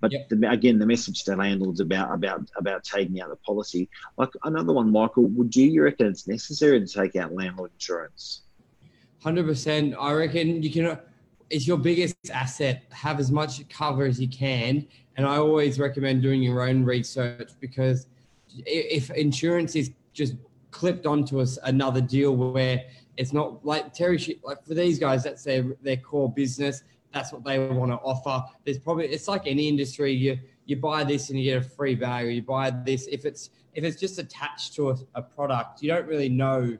But 0.00 0.12
yep. 0.12 0.28
the, 0.28 0.50
again, 0.50 0.78
the 0.78 0.86
message 0.86 1.24
to 1.24 1.36
landlords 1.36 1.80
about 1.80 2.12
about 2.12 2.42
about 2.56 2.84
taking 2.84 3.20
out 3.20 3.30
the 3.30 3.36
policy. 3.36 3.88
Like 4.18 4.28
another 4.44 4.72
one, 4.72 4.92
Michael, 4.92 5.24
would 5.28 5.56
you, 5.56 5.68
you 5.68 5.82
reckon 5.82 6.06
it's 6.06 6.28
necessary 6.28 6.80
to 6.80 6.86
take 6.86 7.16
out 7.16 7.32
landlord 7.32 7.72
insurance? 7.72 8.42
Hundred 9.22 9.46
percent. 9.46 9.94
I 9.98 10.12
reckon 10.12 10.62
you 10.62 10.70
can 10.70 10.98
it's 11.50 11.66
your 11.66 11.76
biggest 11.76 12.16
asset. 12.30 12.84
Have 12.90 13.20
as 13.20 13.30
much 13.30 13.66
cover 13.68 14.04
as 14.04 14.20
you 14.20 14.28
can. 14.28 14.86
And 15.16 15.26
I 15.26 15.36
always 15.36 15.78
recommend 15.78 16.22
doing 16.22 16.42
your 16.42 16.62
own 16.62 16.84
research 16.84 17.50
because 17.60 18.06
if 18.64 19.10
insurance 19.10 19.76
is 19.76 19.90
just 20.12 20.34
clipped 20.70 21.06
onto 21.06 21.40
us 21.40 21.58
another 21.62 22.00
deal 22.00 22.36
where 22.36 22.84
it's 23.16 23.32
not 23.32 23.64
like 23.64 23.94
Terri, 23.94 24.38
like 24.44 24.64
for 24.64 24.74
these 24.74 24.98
guys, 24.98 25.24
that's 25.24 25.44
their 25.44 25.76
their 25.82 25.96
core 25.96 26.30
business. 26.30 26.82
That's 27.12 27.32
what 27.32 27.44
they 27.44 27.58
want 27.58 27.90
to 27.92 27.96
offer. 27.98 28.44
There's 28.64 28.78
probably 28.78 29.06
it's 29.06 29.28
like 29.28 29.46
any 29.46 29.68
industry. 29.68 30.12
You 30.12 30.38
you 30.66 30.76
buy 30.76 31.04
this 31.04 31.30
and 31.30 31.38
you 31.38 31.44
get 31.44 31.64
a 31.64 31.68
free 31.68 31.98
or 32.02 32.28
you 32.28 32.42
buy 32.42 32.70
this 32.70 33.06
if 33.06 33.24
it's 33.24 33.50
if 33.74 33.84
it's 33.84 33.98
just 33.98 34.18
attached 34.18 34.74
to 34.74 34.90
a, 34.90 34.96
a 35.14 35.22
product, 35.22 35.82
you 35.82 35.88
don't 35.88 36.06
really 36.06 36.28
know 36.28 36.76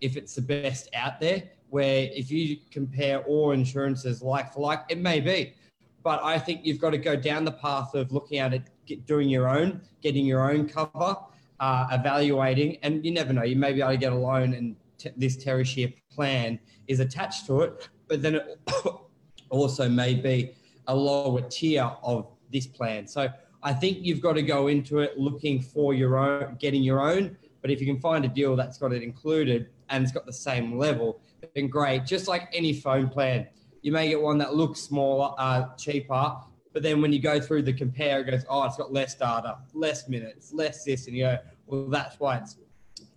if 0.00 0.16
it's 0.16 0.34
the 0.34 0.42
best 0.42 0.88
out 0.94 1.20
there 1.20 1.42
where 1.70 2.08
if 2.12 2.30
you 2.30 2.58
compare 2.70 3.20
all 3.20 3.52
insurances 3.52 4.22
like 4.22 4.52
for 4.52 4.60
like, 4.60 4.82
it 4.88 4.98
may 4.98 5.20
be. 5.20 5.54
But 6.02 6.22
I 6.22 6.38
think 6.38 6.64
you've 6.64 6.80
got 6.80 6.90
to 6.90 6.98
go 6.98 7.16
down 7.16 7.44
the 7.44 7.52
path 7.52 7.94
of 7.94 8.12
looking 8.12 8.38
at 8.38 8.54
it, 8.54 8.62
get, 8.86 9.06
doing 9.06 9.28
your 9.28 9.48
own, 9.48 9.80
getting 10.02 10.24
your 10.24 10.50
own 10.50 10.68
cover, 10.68 11.16
uh, 11.60 11.86
evaluating, 11.92 12.78
and 12.82 13.04
you 13.04 13.12
never 13.12 13.32
know. 13.32 13.42
You 13.42 13.56
may 13.56 13.72
be 13.72 13.80
able 13.80 13.92
to 13.92 13.96
get 13.98 14.12
a 14.12 14.16
loan, 14.16 14.54
and 14.54 14.76
t- 14.98 15.10
this 15.16 15.36
Terri 15.36 15.66
Scheer 15.66 15.92
plan 16.10 16.58
is 16.88 17.00
attached 17.00 17.46
to 17.46 17.60
it. 17.62 17.88
But 18.08 18.22
then 18.22 18.36
it 18.36 18.60
also 19.50 19.88
may 19.88 20.14
be 20.14 20.54
a 20.88 20.94
lower 20.94 21.42
tier 21.42 21.90
of 22.02 22.26
this 22.50 22.66
plan. 22.66 23.06
So 23.06 23.28
I 23.62 23.72
think 23.74 23.98
you've 24.00 24.20
got 24.20 24.32
to 24.34 24.42
go 24.42 24.68
into 24.68 25.00
it 25.00 25.18
looking 25.18 25.60
for 25.60 25.92
your 25.92 26.16
own, 26.16 26.56
getting 26.58 26.82
your 26.82 27.00
own. 27.00 27.36
But 27.60 27.70
if 27.70 27.80
you 27.80 27.86
can 27.86 28.00
find 28.00 28.24
a 28.24 28.28
deal 28.28 28.56
that's 28.56 28.78
got 28.78 28.92
it 28.92 29.02
included 29.02 29.68
and 29.90 30.02
it's 30.02 30.12
got 30.12 30.24
the 30.24 30.32
same 30.32 30.78
level, 30.78 31.20
been 31.54 31.68
great. 31.68 32.04
Just 32.04 32.28
like 32.28 32.48
any 32.52 32.72
phone 32.72 33.08
plan, 33.08 33.46
you 33.82 33.92
may 33.92 34.08
get 34.08 34.20
one 34.20 34.38
that 34.38 34.54
looks 34.54 34.80
smaller, 34.80 35.34
uh, 35.38 35.74
cheaper, 35.76 36.36
but 36.72 36.82
then 36.82 37.02
when 37.02 37.12
you 37.12 37.18
go 37.18 37.40
through 37.40 37.62
the 37.62 37.72
compare, 37.72 38.20
it 38.20 38.30
goes, 38.30 38.44
oh, 38.48 38.64
it's 38.64 38.76
got 38.76 38.92
less 38.92 39.14
data, 39.14 39.58
less 39.72 40.08
minutes, 40.08 40.52
less 40.52 40.84
this, 40.84 41.06
and 41.06 41.16
you 41.16 41.24
go, 41.24 41.38
well, 41.66 41.86
that's 41.86 42.20
why 42.20 42.36
it's 42.36 42.56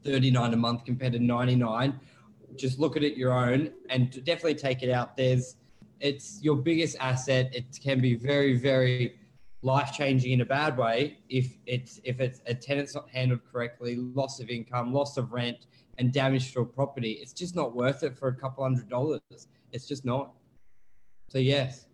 39 0.03 0.53
a 0.53 0.57
month 0.57 0.85
compared 0.85 1.13
to 1.13 1.19
99. 1.19 1.99
Just 2.55 2.79
look 2.79 2.97
at 2.97 3.03
it 3.03 3.17
your 3.17 3.31
own 3.31 3.71
and 3.89 4.11
definitely 4.25 4.55
take 4.55 4.83
it 4.83 4.89
out. 4.89 5.15
There's, 5.15 5.55
it's 5.99 6.39
your 6.41 6.55
biggest 6.55 6.97
asset. 6.99 7.53
It 7.53 7.65
can 7.81 7.99
be 7.99 8.15
very, 8.15 8.57
very 8.57 9.19
life 9.63 9.93
changing 9.93 10.33
in 10.33 10.41
a 10.41 10.45
bad 10.45 10.77
way 10.77 11.17
if 11.29 11.55
it's 11.65 12.01
if 12.03 12.19
it's 12.19 12.41
a 12.47 12.53
tenant's 12.53 12.93
not 12.93 13.09
handled 13.09 13.39
correctly, 13.49 13.95
loss 13.95 14.39
of 14.39 14.49
income, 14.49 14.93
loss 14.93 15.17
of 15.17 15.31
rent, 15.31 15.67
and 15.97 16.11
damage 16.11 16.53
to 16.53 16.61
a 16.61 16.65
property, 16.65 17.13
it's 17.21 17.33
just 17.33 17.55
not 17.55 17.75
worth 17.75 18.03
it 18.03 18.17
for 18.17 18.29
a 18.29 18.35
couple 18.35 18.63
hundred 18.63 18.89
dollars. 18.89 19.21
It's 19.71 19.87
just 19.87 20.05
not. 20.05 20.33
So 21.29 21.37
yes. 21.37 21.85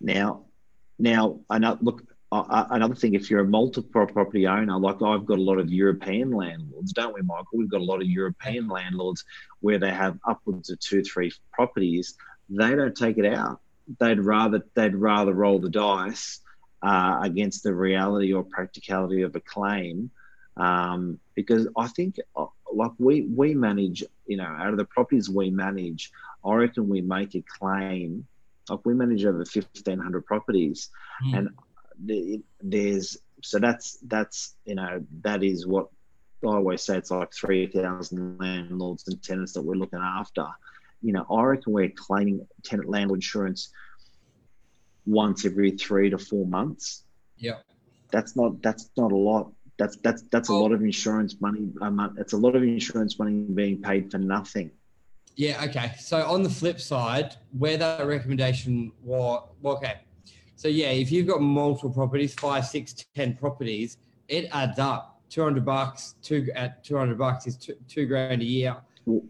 Now, 0.00 0.44
now 0.98 1.38
look. 1.80 2.02
Uh, 2.30 2.66
another 2.72 2.94
thing, 2.94 3.14
if 3.14 3.30
you're 3.30 3.40
a 3.40 3.44
multiple 3.46 4.04
property 4.06 4.46
owner, 4.46 4.78
like 4.78 5.00
I've 5.00 5.24
got 5.24 5.38
a 5.38 5.42
lot 5.42 5.58
of 5.58 5.72
European 5.72 6.30
landlords, 6.30 6.92
don't 6.92 7.14
we, 7.14 7.22
Michael? 7.22 7.46
We've 7.54 7.70
got 7.70 7.80
a 7.80 7.84
lot 7.84 8.02
of 8.02 8.06
European 8.06 8.68
landlords 8.68 9.24
where 9.60 9.78
they 9.78 9.90
have 9.90 10.18
upwards 10.28 10.68
of 10.68 10.78
two, 10.78 11.02
three 11.02 11.32
properties. 11.52 12.16
They 12.50 12.74
don't 12.74 12.94
take 12.94 13.16
it 13.16 13.24
out. 13.24 13.60
They'd 13.98 14.20
rather 14.20 14.62
they'd 14.74 14.94
rather 14.94 15.32
roll 15.32 15.58
the 15.58 15.70
dice 15.70 16.40
uh, 16.82 17.20
against 17.22 17.62
the 17.62 17.74
reality 17.74 18.34
or 18.34 18.44
practicality 18.44 19.22
of 19.22 19.34
a 19.34 19.40
claim 19.40 20.10
um, 20.58 21.18
because 21.34 21.68
I 21.76 21.86
think 21.88 22.16
uh, 22.36 22.46
like 22.72 22.92
we 22.98 23.22
we 23.22 23.54
manage, 23.54 24.04
you 24.26 24.36
know, 24.36 24.44
out 24.44 24.70
of 24.70 24.76
the 24.76 24.84
properties 24.84 25.28
we 25.28 25.50
manage, 25.50 26.12
I 26.44 26.54
reckon 26.54 26.88
we 26.88 27.00
make 27.00 27.34
a 27.34 27.42
claim. 27.42 28.26
Like 28.68 28.84
we 28.84 28.94
manage 28.94 29.24
over 29.24 29.44
fifteen 29.44 29.98
hundred 29.98 30.26
properties, 30.26 30.90
mm. 31.24 31.38
and 31.38 32.38
there's 32.60 33.16
so 33.42 33.58
that's 33.58 33.98
that's 34.06 34.54
you 34.64 34.74
know 34.74 35.04
that 35.22 35.42
is 35.42 35.66
what 35.66 35.88
I 36.44 36.48
always 36.48 36.82
say. 36.82 36.98
It's 36.98 37.10
like 37.10 37.32
three 37.32 37.66
thousand 37.66 38.38
landlords 38.38 39.08
and 39.08 39.22
tenants 39.22 39.54
that 39.54 39.62
we're 39.62 39.74
looking 39.74 40.00
after. 40.02 40.46
You 41.02 41.12
know, 41.12 41.26
I 41.30 41.42
reckon 41.44 41.72
we're 41.72 41.90
claiming 41.90 42.46
tenant 42.64 42.88
landlord 42.88 43.18
insurance 43.18 43.70
once 45.06 45.44
every 45.46 45.72
three 45.72 46.10
to 46.10 46.18
four 46.18 46.46
months. 46.46 47.04
Yeah, 47.36 47.58
that's 48.10 48.36
not 48.36 48.60
that's 48.62 48.90
not 48.96 49.12
a 49.12 49.16
lot 49.16 49.52
that's 49.78 49.96
that's 49.98 50.22
that's 50.30 50.48
a 50.48 50.54
lot 50.54 50.72
of 50.72 50.82
insurance 50.82 51.36
money 51.40 51.72
a. 51.80 52.10
It's 52.18 52.32
a 52.32 52.36
lot 52.36 52.56
of 52.56 52.62
insurance 52.62 53.18
money 53.18 53.32
being 53.32 53.80
paid 53.80 54.10
for 54.10 54.18
nothing. 54.18 54.70
Yeah. 55.36 55.64
Okay. 55.64 55.92
So 55.98 56.26
on 56.26 56.42
the 56.42 56.50
flip 56.50 56.80
side, 56.80 57.36
where 57.56 57.76
that 57.76 58.06
recommendation 58.06 58.92
was, 59.02 59.48
well, 59.62 59.76
okay. 59.76 60.00
So 60.56 60.66
yeah, 60.66 60.90
if 60.90 61.12
you've 61.12 61.28
got 61.28 61.40
multiple 61.40 61.90
properties, 61.90 62.34
five, 62.34 62.66
six, 62.66 63.06
ten 63.14 63.36
properties, 63.36 63.98
it 64.26 64.48
adds 64.52 64.78
up. 64.78 65.20
Two 65.30 65.42
hundred 65.42 65.64
bucks, 65.64 66.16
two 66.22 66.48
at 66.54 66.82
two 66.82 66.96
hundred 66.96 67.18
bucks 67.18 67.46
is 67.46 67.56
two, 67.56 67.74
two 67.86 68.06
grand 68.06 68.42
a 68.42 68.44
year. 68.44 68.76
Well, 69.04 69.22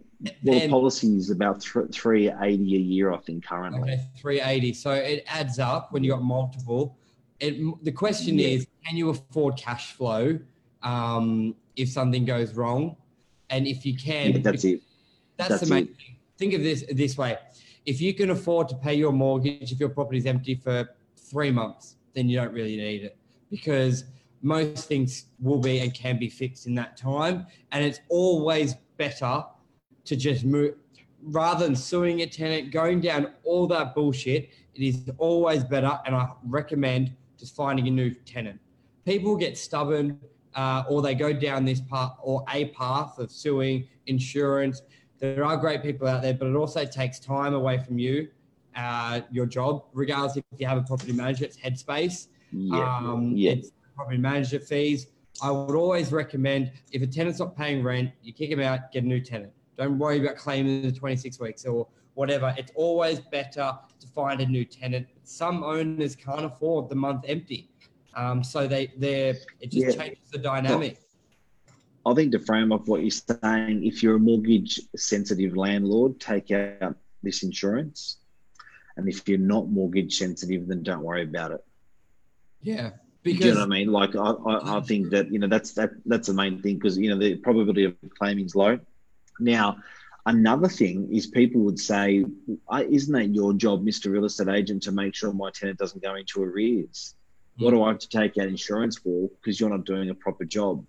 well 0.43 0.61
the 0.61 0.69
policy 0.69 1.09
is 1.09 1.31
about 1.31 1.63
three 1.63 2.31
eighty 2.31 2.77
a 2.77 2.79
year, 2.79 3.13
I 3.13 3.19
think, 3.19 3.45
currently. 3.45 3.81
Okay, 3.83 4.07
three 4.17 4.41
eighty. 4.41 4.73
So 4.73 4.93
it 4.93 5.25
adds 5.27 5.59
up 5.59 5.93
when 5.93 6.03
you 6.03 6.13
got 6.13 6.23
multiple 6.23 6.97
it, 7.41 7.85
the 7.85 7.93
question 7.93 8.39
yeah. 8.39 8.49
is, 8.49 8.67
can 8.89 8.97
you 8.97 9.11
afford 9.11 9.57
cash 9.57 9.93
flow 9.93 10.39
um, 10.83 11.55
if 11.77 11.89
something 11.89 12.25
goes 12.25 12.55
wrong? 12.55 12.97
And 13.51 13.67
if 13.67 13.85
you 13.85 13.97
can, 13.97 14.33
yeah, 14.33 14.39
that's 14.39 14.65
it. 14.65 14.83
That's, 15.37 15.51
that's 15.51 15.63
the 15.63 15.75
main 15.75 15.85
it. 15.85 15.97
thing. 15.97 16.17
Think 16.39 16.55
of 16.55 16.63
this 16.63 16.85
this 16.91 17.19
way: 17.19 17.37
if 17.87 18.01
you 18.01 18.15
can 18.15 18.31
afford 18.31 18.69
to 18.71 18.77
pay 18.77 18.95
your 18.95 19.13
mortgage 19.13 19.73
if 19.73 19.81
your 19.81 19.89
property 19.89 20.19
is 20.19 20.27
empty 20.27 20.55
for 20.55 20.89
three 21.17 21.51
months, 21.51 21.97
then 22.15 22.29
you 22.29 22.39
don't 22.39 22.53
really 22.53 22.77
need 22.77 23.05
it 23.05 23.17
because 23.51 24.05
most 24.43 24.87
things 24.87 25.27
will 25.41 25.59
be 25.59 25.81
and 25.81 25.93
can 25.95 26.19
be 26.19 26.29
fixed 26.29 26.67
in 26.67 26.75
that 26.77 26.97
time. 26.97 27.47
And 27.73 27.85
it's 27.85 28.01
always 28.09 28.75
better 28.97 29.45
to 30.05 30.17
just 30.17 30.45
move 30.45 30.75
rather 31.23 31.67
than 31.67 31.75
suing 31.75 32.23
a 32.23 32.27
tenant, 32.27 32.71
going 32.71 33.01
down 33.01 33.33
all 33.45 33.67
that 33.67 33.95
bullshit. 33.95 34.51
It 34.75 34.83
is 34.83 35.11
always 35.19 35.65
better, 35.65 35.99
and 36.07 36.15
I 36.15 36.29
recommend 36.45 37.13
just 37.39 37.57
finding 37.57 37.89
a 37.89 37.91
new 37.91 38.11
tenant. 38.11 38.61
People 39.09 39.37
get 39.37 39.57
stubborn 39.57 40.21
uh, 40.55 40.85
or 40.87 41.01
they 41.01 41.15
go 41.15 41.33
down 41.33 41.65
this 41.65 41.81
path 41.81 42.13
or 42.21 42.45
a 42.53 42.67
path 42.67 43.19
of 43.19 43.31
suing 43.31 43.89
insurance. 44.07 44.83
There 45.19 45.47
are 45.47 45.57
great 45.57 45.83
people 45.83 46.07
out 46.07 46.21
there, 46.21 46.35
but 46.35 46.47
it 46.47 46.55
also 46.55 46.85
takes 46.85 47.19
time 47.19 47.55
away 47.55 47.79
from 47.79 47.99
you, 47.99 48.29
uh, 48.77 49.23
your 49.31 49.47
job, 49.47 49.85
regardless 49.95 50.37
if 50.37 50.45
you 50.59 50.67
have 50.67 50.77
a 50.77 50.83
property 50.83 51.13
manager, 51.13 51.47
it's 51.47 51.57
headspace. 51.57 52.27
Yeah, 52.53 52.97
Um, 52.99 53.33
yeah. 53.35 53.53
It's 53.53 53.73
property 53.97 54.19
manager 54.19 54.61
fees. 54.61 55.07
I 55.43 55.53
would 55.53 55.75
always 55.75 56.13
recommend 56.13 56.71
if 56.93 57.01
a 57.01 57.07
tenant's 57.07 57.39
not 57.39 57.57
paying 57.57 57.83
rent, 57.83 58.11
you 58.23 58.35
kick 58.35 58.51
them 58.51 58.61
out, 58.61 58.93
get 58.93 59.05
a 59.05 59.07
new 59.07 59.23
tenant. 59.23 59.55
Don't 59.79 59.99
worry 59.99 60.21
about 60.21 60.37
claiming 60.37 60.83
the 60.83 60.93
26 60.93 61.41
weeks 61.41 61.65
or 61.65 61.89
whatever. 62.13 62.55
It's 62.59 62.73
always 62.75 63.21
better 63.21 63.73
to 64.01 64.07
find 64.09 64.43
a 64.43 64.47
new 64.47 64.67
tenant. 64.67 65.07
Some 65.23 65.65
owners 65.65 66.15
can't 66.15 66.45
afford 66.45 66.91
the 66.91 66.97
month 66.97 67.25
empty. 67.27 67.71
Um, 68.15 68.43
so 68.43 68.67
they 68.67 68.93
they 68.97 69.31
it 69.61 69.71
just 69.71 69.87
Yeah. 69.87 70.05
changes 70.05 70.31
the 70.31 70.39
dynamic. 70.39 70.99
I 72.07 72.15
think 72.15 72.33
to 72.33 72.39
frame 72.39 72.73
up 72.73 72.89
what 72.89 73.03
you're 73.03 73.11
saying, 73.11 73.85
if 73.85 74.03
you're 74.03 74.17
a 74.17 74.19
mortgage 74.19 74.81
sensitive 74.97 75.57
landlord, 75.57 76.19
take 76.19 76.51
out 76.51 76.97
this 77.23 77.43
insurance. 77.43 78.19
And 78.97 79.09
if 79.09 79.29
you're 79.29 79.39
not 79.39 79.69
mortgage 79.69 80.17
sensitive, 80.17 80.67
then 80.67 80.83
don't 80.83 81.03
worry 81.03 81.23
about 81.23 81.53
it. 81.53 81.65
Yeah. 82.63 82.93
Because, 83.23 83.45
you 83.45 83.53
know 83.53 83.61
what 83.61 83.67
I 83.67 83.69
mean? 83.69 83.93
Like 83.93 84.17
I, 84.17 84.31
I, 84.31 84.79
I 84.79 84.81
think 84.81 85.11
that 85.11 85.31
you 85.31 85.39
know 85.39 85.49
that's 85.49 85.73
that 85.73 85.91
that's 86.07 86.29
the 86.29 86.35
main 86.35 86.63
thing 86.63 86.77
because 86.77 86.97
you 86.97 87.11
know 87.11 87.19
the 87.19 87.37
probability 87.37 87.85
of 87.85 87.95
claiming 88.19 88.47
is 88.47 88.55
low. 88.55 88.79
Now, 89.39 89.79
another 90.25 90.69
thing 90.69 91.13
is 91.13 91.27
people 91.27 91.61
would 91.63 91.79
say, 91.79 92.25
"Uh, 92.69 92.85
"Isn't 92.89 93.13
that 93.13 93.35
your 93.35 93.53
job, 93.53 93.83
Mister 93.83 94.11
Real 94.11 94.25
Estate 94.25 94.49
Agent, 94.49 94.83
to 94.85 94.93
make 94.93 95.15
sure 95.15 95.33
my 95.33 95.51
tenant 95.51 95.79
doesn't 95.79 96.03
go 96.03 96.15
into 96.15 96.43
arrears? 96.43 97.15
What 97.59 97.71
do 97.73 97.83
I 97.83 97.89
have 97.89 97.99
to 97.99 98.09
take 98.09 98.39
out 98.39 98.47
insurance 98.47 98.99
for? 98.99 99.29
Because 99.29 99.61
you're 99.61 99.71
not 99.71 99.85
doing 99.85 100.11
a 100.11 100.15
proper 100.15 100.45
job." 100.45 100.85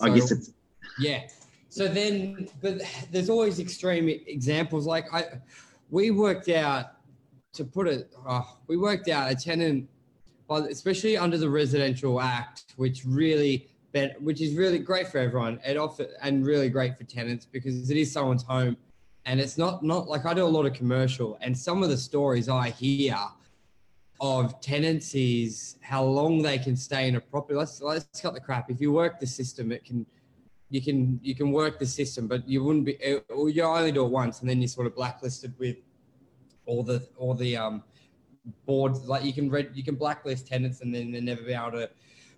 I 0.00 0.10
guess 0.10 0.30
it's 0.30 0.52
Yeah. 0.98 1.22
So 1.68 1.88
then, 1.88 2.48
but 2.62 2.80
there's 3.10 3.28
always 3.28 3.60
extreme 3.60 4.08
examples. 4.08 4.86
Like 4.86 5.12
I, 5.12 5.24
we 5.90 6.10
worked 6.10 6.48
out 6.48 6.92
to 7.54 7.64
put 7.64 7.86
it. 7.86 8.10
Oh, 8.26 8.56
we 8.66 8.76
worked 8.76 9.08
out 9.08 9.30
a 9.30 9.34
tenant, 9.34 9.88
especially 10.50 11.16
under 11.16 11.38
the 11.38 11.50
Residential 11.50 12.20
Act, 12.20 12.74
which 12.76 13.04
really, 13.04 13.68
which 14.20 14.40
is 14.40 14.54
really 14.54 14.78
great 14.78 15.08
for 15.08 15.18
everyone. 15.18 15.60
It 15.66 15.76
offer 15.76 16.06
and 16.22 16.46
really 16.46 16.68
great 16.68 16.96
for 16.96 17.04
tenants 17.04 17.46
because 17.46 17.90
it 17.90 17.96
is 17.96 18.12
someone's 18.12 18.42
home, 18.42 18.76
and 19.26 19.40
it's 19.40 19.58
not 19.58 19.82
not 19.82 20.08
like 20.08 20.24
I 20.24 20.32
do 20.32 20.44
a 20.44 20.46
lot 20.46 20.66
of 20.66 20.72
commercial, 20.72 21.36
and 21.42 21.56
some 21.56 21.82
of 21.82 21.90
the 21.90 21.96
stories 21.96 22.48
I 22.48 22.70
hear 22.70 23.18
of 24.20 24.60
tenancies, 24.60 25.76
how 25.82 26.02
long 26.02 26.40
they 26.40 26.56
can 26.58 26.74
stay 26.76 27.08
in 27.08 27.16
a 27.16 27.20
property. 27.20 27.54
Let's 27.54 27.82
let's 27.82 28.20
cut 28.20 28.34
the 28.34 28.40
crap. 28.40 28.70
If 28.70 28.80
you 28.80 28.92
work 28.92 29.20
the 29.20 29.26
system, 29.26 29.72
it 29.72 29.84
can 29.84 30.06
you 30.70 30.80
can 30.80 31.20
you 31.22 31.34
can 31.34 31.50
work 31.50 31.78
the 31.78 31.86
system, 31.86 32.28
but 32.28 32.48
you 32.48 32.62
wouldn't 32.62 32.84
be 32.84 32.96
or 33.28 33.50
you 33.50 33.62
only 33.64 33.92
do 33.92 34.06
it 34.06 34.10
once, 34.10 34.40
and 34.40 34.48
then 34.48 34.60
you're 34.62 34.68
sort 34.68 34.86
of 34.86 34.94
blacklisted 34.94 35.52
with 35.58 35.76
all 36.64 36.84
the 36.84 37.06
all 37.18 37.34
the 37.34 37.56
um 37.56 37.82
boards. 38.64 39.00
Like 39.08 39.24
you 39.24 39.32
can 39.32 39.50
read 39.50 39.70
you 39.74 39.82
can 39.82 39.96
blacklist 39.96 40.46
tenants, 40.46 40.82
and 40.82 40.94
then 40.94 41.10
they 41.10 41.20
never 41.20 41.42
be 41.42 41.52
able 41.52 41.72
to 41.72 41.90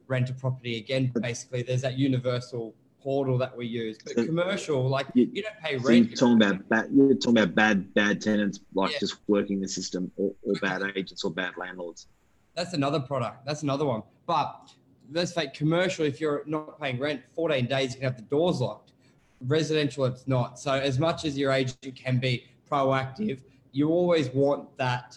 rent 0.07 0.31
a 0.31 0.33
property 0.33 0.79
again. 0.79 1.13
Basically, 1.21 1.63
there's 1.63 1.83
that 1.83 1.99
universal 1.99 2.75
portal 3.03 3.39
that 3.39 3.57
we 3.57 3.67
use. 3.67 3.99
But 4.05 4.15
So- 4.15 4.27
commercial, 4.27 4.89
like 4.89 5.07
You- 5.15 5.31
you 5.33 5.43
don't 5.43 5.57
pay 5.63 5.77
rent. 5.77 5.85
so 5.85 5.91
you're 5.93 6.37
talking 6.39 6.43
about 6.43 6.69
bad. 6.69 6.89
You're 6.93 7.15
talking 7.15 7.39
about 7.39 7.55
bad 7.55 7.95
bad 7.95 8.21
tenants, 8.21 8.61
like 8.75 8.93
Yeah. 8.93 8.99
just 9.01 9.17
working 9.29 9.61
the 9.61 9.69
system, 9.69 10.11
or, 10.17 10.33
or 10.43 10.55
bad 10.61 10.83
agents 10.97 11.25
or 11.25 11.31
bad 11.31 11.53
landlords. 11.57 12.07
That's 12.55 12.75
another 12.75 13.01
product. 13.01 13.47
That's 13.47 13.63
another 13.63 13.85
one. 13.85 14.03
But 14.27 14.75
let's 15.13 15.33
say 15.33 15.49
commercial, 15.55 16.05
if 16.05 16.21
you're 16.21 16.43
not 16.47 16.81
paying 16.81 16.99
rent, 16.99 17.23
14 17.35 17.67
days 17.67 17.91
you 17.95 18.01
can 18.01 18.05
have 18.05 18.17
the 18.17 18.23
doors 18.23 18.61
locked. 18.61 18.93
Residential, 19.47 20.05
it's 20.07 20.27
not. 20.27 20.59
So 20.59 20.73
as 20.73 20.99
much 20.99 21.25
as 21.25 21.39
your 21.39 21.53
agent 21.53 21.95
can 21.95 22.19
be 22.19 22.45
proactive, 22.71 23.41
you 23.73 23.89
always 23.91 24.29
want 24.35 24.77
that 24.79 25.17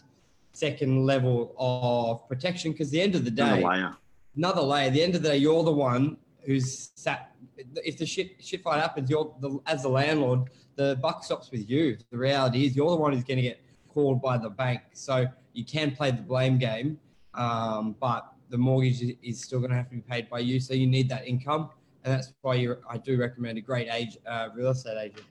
second 0.54 1.06
level 1.06 1.56
of 1.58 2.28
protection 2.28 2.72
because 2.72 2.92
the 2.92 3.02
end 3.02 3.16
of 3.16 3.26
the 3.26 3.32
day, 3.32 3.44
Another 3.64 3.68
layer. 3.68 3.96
another 4.36 4.62
layer. 4.62 4.88
At 4.88 4.94
the 4.94 5.02
end 5.02 5.16
of 5.16 5.24
the 5.24 5.30
day, 5.30 5.38
you're 5.38 5.64
the 5.64 5.72
one 5.72 6.18
who's 6.46 6.92
sat. 6.96 7.32
If 7.58 7.98
the 7.98 8.06
shit 8.06 8.44
shit 8.44 8.64
fight 8.64 8.80
happens, 8.82 9.10
you're 9.10 9.34
the 9.40 9.60
as 9.68 9.84
the 9.84 9.90
landlord. 9.90 10.50
The 10.76 10.98
buck 11.02 11.24
stops 11.24 11.52
with 11.52 11.70
you. 11.70 11.98
The 12.12 12.18
reality 12.18 12.66
is, 12.66 12.76
you're 12.76 12.90
the 12.90 12.96
one 12.96 13.14
who's 13.14 13.24
going 13.24 13.38
to 13.38 13.44
get 13.44 13.62
called 13.90 14.22
by 14.22 14.38
the 14.38 14.50
bank. 14.50 14.82
So 14.94 15.28
you 15.54 15.66
can 15.66 15.92
play 15.92 16.12
the 16.12 16.22
blame 16.22 16.58
game, 16.58 16.98
um, 17.34 17.96
but 18.00 18.32
the 18.50 18.58
mortgage 18.58 19.02
is- 19.22 19.42
still 19.42 19.60
going 19.60 19.72
to 19.72 19.78
have 19.78 19.90
to 19.90 19.96
be 19.96 20.02
paid 20.02 20.30
by 20.30 20.40
you. 20.40 20.60
So 20.60 20.74
you 20.74 20.88
need 20.88 21.10
that 21.10 21.28
income, 21.28 21.70
and 22.04 22.14
that's 22.14 22.34
why 22.42 22.56
you. 22.56 22.78
I 22.90 22.98
do 22.98 23.18
recommend 23.18 23.58
a 23.58 23.62
great 23.62 23.90
age 23.92 24.18
uh, 24.26 24.50
real 24.56 24.70
estate 24.72 24.98
agent. 24.98 25.28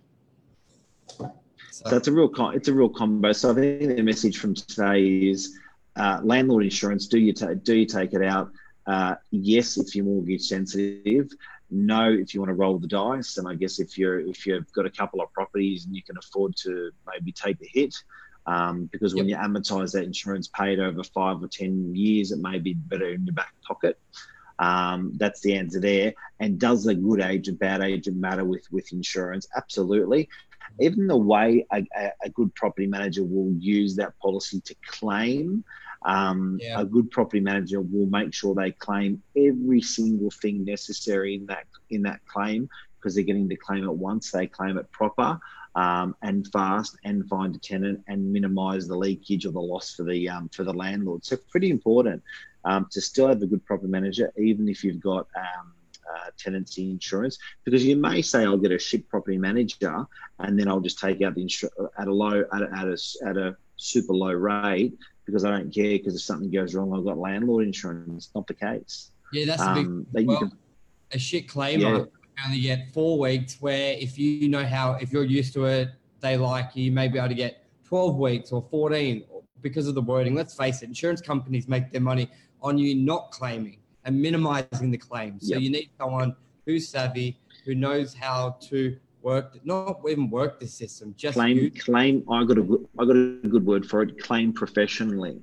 So, 1.71 1.91
So 1.91 1.97
it's 1.97 2.09
a 2.09 2.13
real 2.13 2.31
it's 2.55 2.69
a 2.69 2.75
real 2.75 2.89
combo. 2.89 3.33
So 3.33 3.51
I 3.51 3.55
think 3.55 3.97
the 3.97 4.03
message 4.03 4.39
from 4.39 4.55
today 4.55 5.31
is 5.31 5.59
uh, 5.97 6.21
landlord 6.23 6.65
insurance. 6.65 7.07
Do 7.07 7.19
you 7.19 7.33
ta- 7.33 7.55
do 7.55 7.75
you 7.77 7.87
take 7.87 8.13
it 8.13 8.23
out? 8.23 8.51
Uh, 8.87 9.15
yes, 9.31 9.77
if 9.77 9.95
you're 9.95 10.05
mortgage 10.05 10.43
sensitive. 10.43 11.31
No, 11.71 12.11
if 12.11 12.35
you 12.35 12.41
want 12.41 12.51
to 12.51 12.55
roll 12.55 12.79
the 12.79 12.89
dice. 12.89 13.39
And 13.39 13.47
I 13.47 13.55
guess 13.55 13.79
if 13.79 13.97
you're 13.97 14.21
if 14.21 14.47
you've 14.47 14.71
got 14.73 14.87
a 14.87 14.91
couple 14.91 15.21
of 15.21 15.33
properties 15.33 15.87
and 15.87 15.95
you 15.95 16.03
can 16.03 16.17
afford 16.19 16.57
to 16.57 16.91
maybe 17.07 17.33
take 17.33 17.59
the 17.59 17.69
hit. 17.73 17.95
Um, 18.47 18.87
because 18.91 19.15
when 19.15 19.29
you 19.29 19.37
amortize 19.37 19.93
that 19.93 20.03
insurance 20.03 20.49
paid 20.49 20.81
over 20.81 21.05
five 21.05 21.43
or 21.43 21.49
ten 21.49 21.95
years, 21.95 22.33
it 22.33 22.41
may 22.41 22.59
be 22.59 22.75
better 22.75 23.11
in 23.11 23.25
your 23.25 23.35
back 23.35 23.55
pocket. 23.63 24.01
Um, 24.59 25.13
that's 25.17 25.41
the 25.41 25.57
answer 25.57 25.81
there. 25.81 26.15
And 26.41 26.59
does 26.59 26.87
a 26.87 26.95
good 26.95 27.21
agent, 27.21 27.61
bad 27.61 27.83
agent 27.83 28.17
matter 28.17 28.45
with 28.45 28.67
with 28.73 28.93
insurance? 28.93 29.47
Absolutely 29.57 30.29
even 30.79 31.07
the 31.07 31.17
way 31.17 31.67
a, 31.73 31.85
a 32.23 32.31
good 32.31 32.55
property 32.55 32.87
manager 32.87 33.25
will 33.25 33.53
use 33.59 33.97
that 33.97 34.19
policy 34.19 34.61
to 34.61 34.75
claim, 34.87 35.65
um, 36.03 36.59
Yeah. 36.61 36.81
a 36.81 36.85
good 36.85 37.11
property 37.11 37.41
manager 37.41 37.81
will 37.81 38.07
make 38.07 38.33
sure 38.33 38.55
they 38.55 38.73
claim 38.73 39.23
every 39.37 39.83
single 39.83 40.31
thing 40.31 40.65
necessary 40.65 41.35
in 41.35 41.47
that 41.47 41.67
in 41.91 42.03
that 42.03 42.21
claim 42.27 42.69
because 42.97 43.15
they're 43.15 43.25
getting 43.25 43.49
to 43.49 43.57
claim 43.57 43.85
it 43.85 43.93
once. 43.93 44.31
They 44.31 44.47
claim 44.47 44.77
it 44.79 44.91
proper 44.93 45.39
um, 45.75 46.15
and 46.23 46.47
fast, 46.53 46.97
and 47.05 47.29
find 47.29 47.55
a 47.55 47.59
tenant 47.59 48.03
and 48.09 48.33
minimise 48.33 48.89
the 48.89 48.97
leakage 48.97 49.47
or 49.47 49.53
the 49.53 49.61
loss 49.61 49.95
for 49.95 50.05
the 50.05 50.29
um, 50.29 50.49
for 50.49 50.65
the 50.65 50.73
landlord. 50.73 51.25
So 51.25 51.37
pretty 51.51 51.71
important 51.71 52.23
um, 52.65 52.87
to 52.91 53.01
still 53.01 53.29
have 53.29 53.43
a 53.43 53.47
good 53.47 53.65
property 53.65 53.89
manager, 53.89 54.33
even 54.39 54.69
if 54.69 54.83
you've 54.85 55.01
got 55.01 55.27
um, 55.37 55.73
uh, 56.13 56.31
tenancy 56.39 56.91
insurance, 56.91 57.39
because 57.65 57.85
you 57.85 57.97
may 57.97 58.21
say 58.21 58.45
I'll 58.45 58.57
get 58.59 58.73
a 58.73 58.79
shit 58.79 59.09
property 59.09 59.39
manager 59.39 60.05
and 60.41 60.59
then 60.59 60.67
I'll 60.69 60.81
just 60.81 60.99
take 60.99 61.23
out 61.23 61.35
the 61.35 61.43
insurance 61.43 61.77
at 61.99 62.09
a 62.09 62.13
low 62.13 62.43
at 62.53 62.63
a, 62.63 62.69
at 62.77 62.89
a 62.89 62.99
at 63.27 63.37
a 63.37 63.57
super 63.77 64.13
low 64.13 64.33
rate 64.33 64.95
because 65.31 65.45
I 65.45 65.51
don't 65.51 65.73
care 65.73 65.97
because 65.99 66.15
if 66.17 66.23
something 66.23 66.51
goes 66.51 66.75
wrong 66.75 66.93
I've 66.97 67.05
got 67.05 67.19
landlord 67.19 67.65
insurance. 67.67 68.31
Not 68.35 68.47
the 68.47 68.55
case. 68.55 69.13
yeah, 69.33 69.47
that's 69.47 69.63
a 69.63 69.75
big 69.75 69.87
Um, 69.87 70.07
that 70.13 70.23
you 70.23 70.29
well, 70.29 70.39
can, 70.41 70.53
a 71.13 71.19
shit 71.19 71.47
claimer 71.49 71.81
Yeah. 71.81 72.45
only 72.47 72.61
get 72.61 72.93
four 72.93 73.19
weeks 73.19 73.61
where 73.61 73.95
if 73.99 74.19
you 74.19 74.49
know 74.49 74.65
how 74.65 74.95
if 74.95 75.13
you're 75.13 75.25
used 75.25 75.53
to 75.55 75.65
it 75.67 75.89
they 76.21 76.37
like 76.37 76.75
you, 76.75 76.85
you 76.85 76.93
may 76.93 77.09
be 77.09 77.19
able 77.19 77.29
to 77.29 77.35
get 77.35 77.65
12 77.85 78.17
weeks 78.17 78.53
or 78.53 78.63
14 78.71 79.25
because 79.63 79.87
of 79.89 79.95
the 79.95 80.03
wording 80.03 80.35
let's 80.35 80.55
face 80.55 80.83
it 80.83 80.87
insurance 80.87 81.21
companies 81.21 81.69
make 81.69 81.91
their 81.93 82.01
money 82.01 82.29
on 82.63 82.77
you 82.79 82.95
not 82.95 83.31
claiming 83.31 83.79
and 84.05 84.21
minimizing 84.21 84.91
the 84.91 84.99
claim. 84.99 85.39
so 85.41 85.55
Yep. 85.55 85.61
you 85.63 85.71
need 85.71 85.91
someone 85.99 86.35
who's 86.67 86.89
savvy 86.89 87.39
who 87.65 87.75
knows 87.75 88.15
how 88.15 88.57
to 88.69 88.97
work 89.23 89.59
not 89.65 90.01
even 90.09 90.31
work 90.31 90.59
the 90.61 90.67
system 90.67 91.15
just 91.17 91.35
claim 91.35 91.71
claim. 91.73 92.25
I 92.31 92.45
got 92.45 92.59
a 92.59 92.63
good 92.63 92.87
I 92.99 93.05
got 93.05 93.17
a 93.17 93.49
good 93.49 93.67
word 93.67 93.87
for 93.87 94.03
it. 94.03 94.19
Claim 94.19 94.53
professionally. 94.53 95.41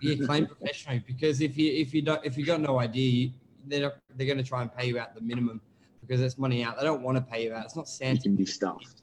yeah, 0.00 0.14
claim 0.26 0.46
professionally 0.46 1.02
because 1.06 1.40
if 1.40 1.56
you 1.56 1.72
if 1.72 1.92
you 1.94 2.02
don't 2.02 2.24
if 2.24 2.36
you 2.38 2.44
got 2.44 2.60
no 2.60 2.78
idea 2.78 3.10
you, 3.10 3.30
they're 3.66 3.82
not, 3.82 3.94
they're 4.16 4.26
going 4.26 4.38
to 4.38 4.44
try 4.44 4.62
and 4.62 4.74
pay 4.74 4.86
you 4.86 4.98
out 4.98 5.14
the 5.14 5.20
minimum 5.20 5.60
because 6.00 6.20
it's 6.20 6.38
money 6.38 6.64
out 6.64 6.78
they 6.78 6.84
don't 6.84 7.02
want 7.02 7.16
to 7.16 7.22
pay 7.22 7.44
you 7.44 7.52
out 7.54 7.64
it's 7.64 7.76
not 7.76 7.86
You 7.86 7.92
Santa 7.92 8.22
can 8.22 8.34
be 8.34 8.46
stuffed. 8.46 9.02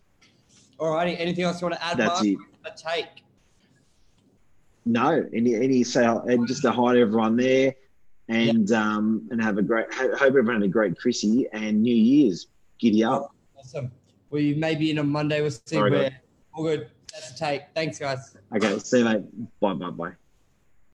Alrighty, 0.80 1.20
anything 1.20 1.44
else 1.44 1.62
you 1.62 1.68
want 1.68 1.80
to 1.80 1.86
add, 1.86 1.98
That's 1.98 2.24
Mark? 2.24 2.26
it. 2.26 2.38
A 2.66 2.72
take. 2.72 3.24
No, 4.86 5.24
any 5.34 5.56
any 5.56 5.84
say 5.84 6.06
and 6.06 6.48
just 6.48 6.62
to 6.64 6.72
hi 6.72 6.94
to 6.94 7.02
everyone 7.02 7.36
there, 7.36 7.76
and 8.30 8.72
um 8.72 9.28
and 9.30 9.42
have 9.42 9.58
a 9.58 9.62
great. 9.62 9.94
Hope 9.94 10.22
everyone 10.22 10.56
had 10.56 10.64
a 10.64 10.68
great 10.68 10.98
Chrissy 10.98 11.48
and 11.54 11.82
New 11.82 11.94
Year's. 11.96 12.48
Giddy 12.80 13.04
up. 13.04 13.36
Awesome. 13.58 13.92
We 14.30 14.54
maybe 14.54 14.92
in 14.92 15.00
on 15.00 15.10
Monday 15.10 15.42
we'll 15.42 15.52
see 15.52 15.76
Sorry, 15.76 15.92
where 15.92 16.20
all 16.54 16.64
good. 16.64 16.90
That's 17.12 17.32
a 17.32 17.38
take. 17.38 17.64
Thanks, 17.74 17.98
guys. 17.98 18.36
Okay, 18.56 18.78
see 18.80 19.00
you 19.00 19.06
mate. 19.06 19.24
Bye 19.60 19.74
bye 19.74 19.90
bye. 19.90 20.19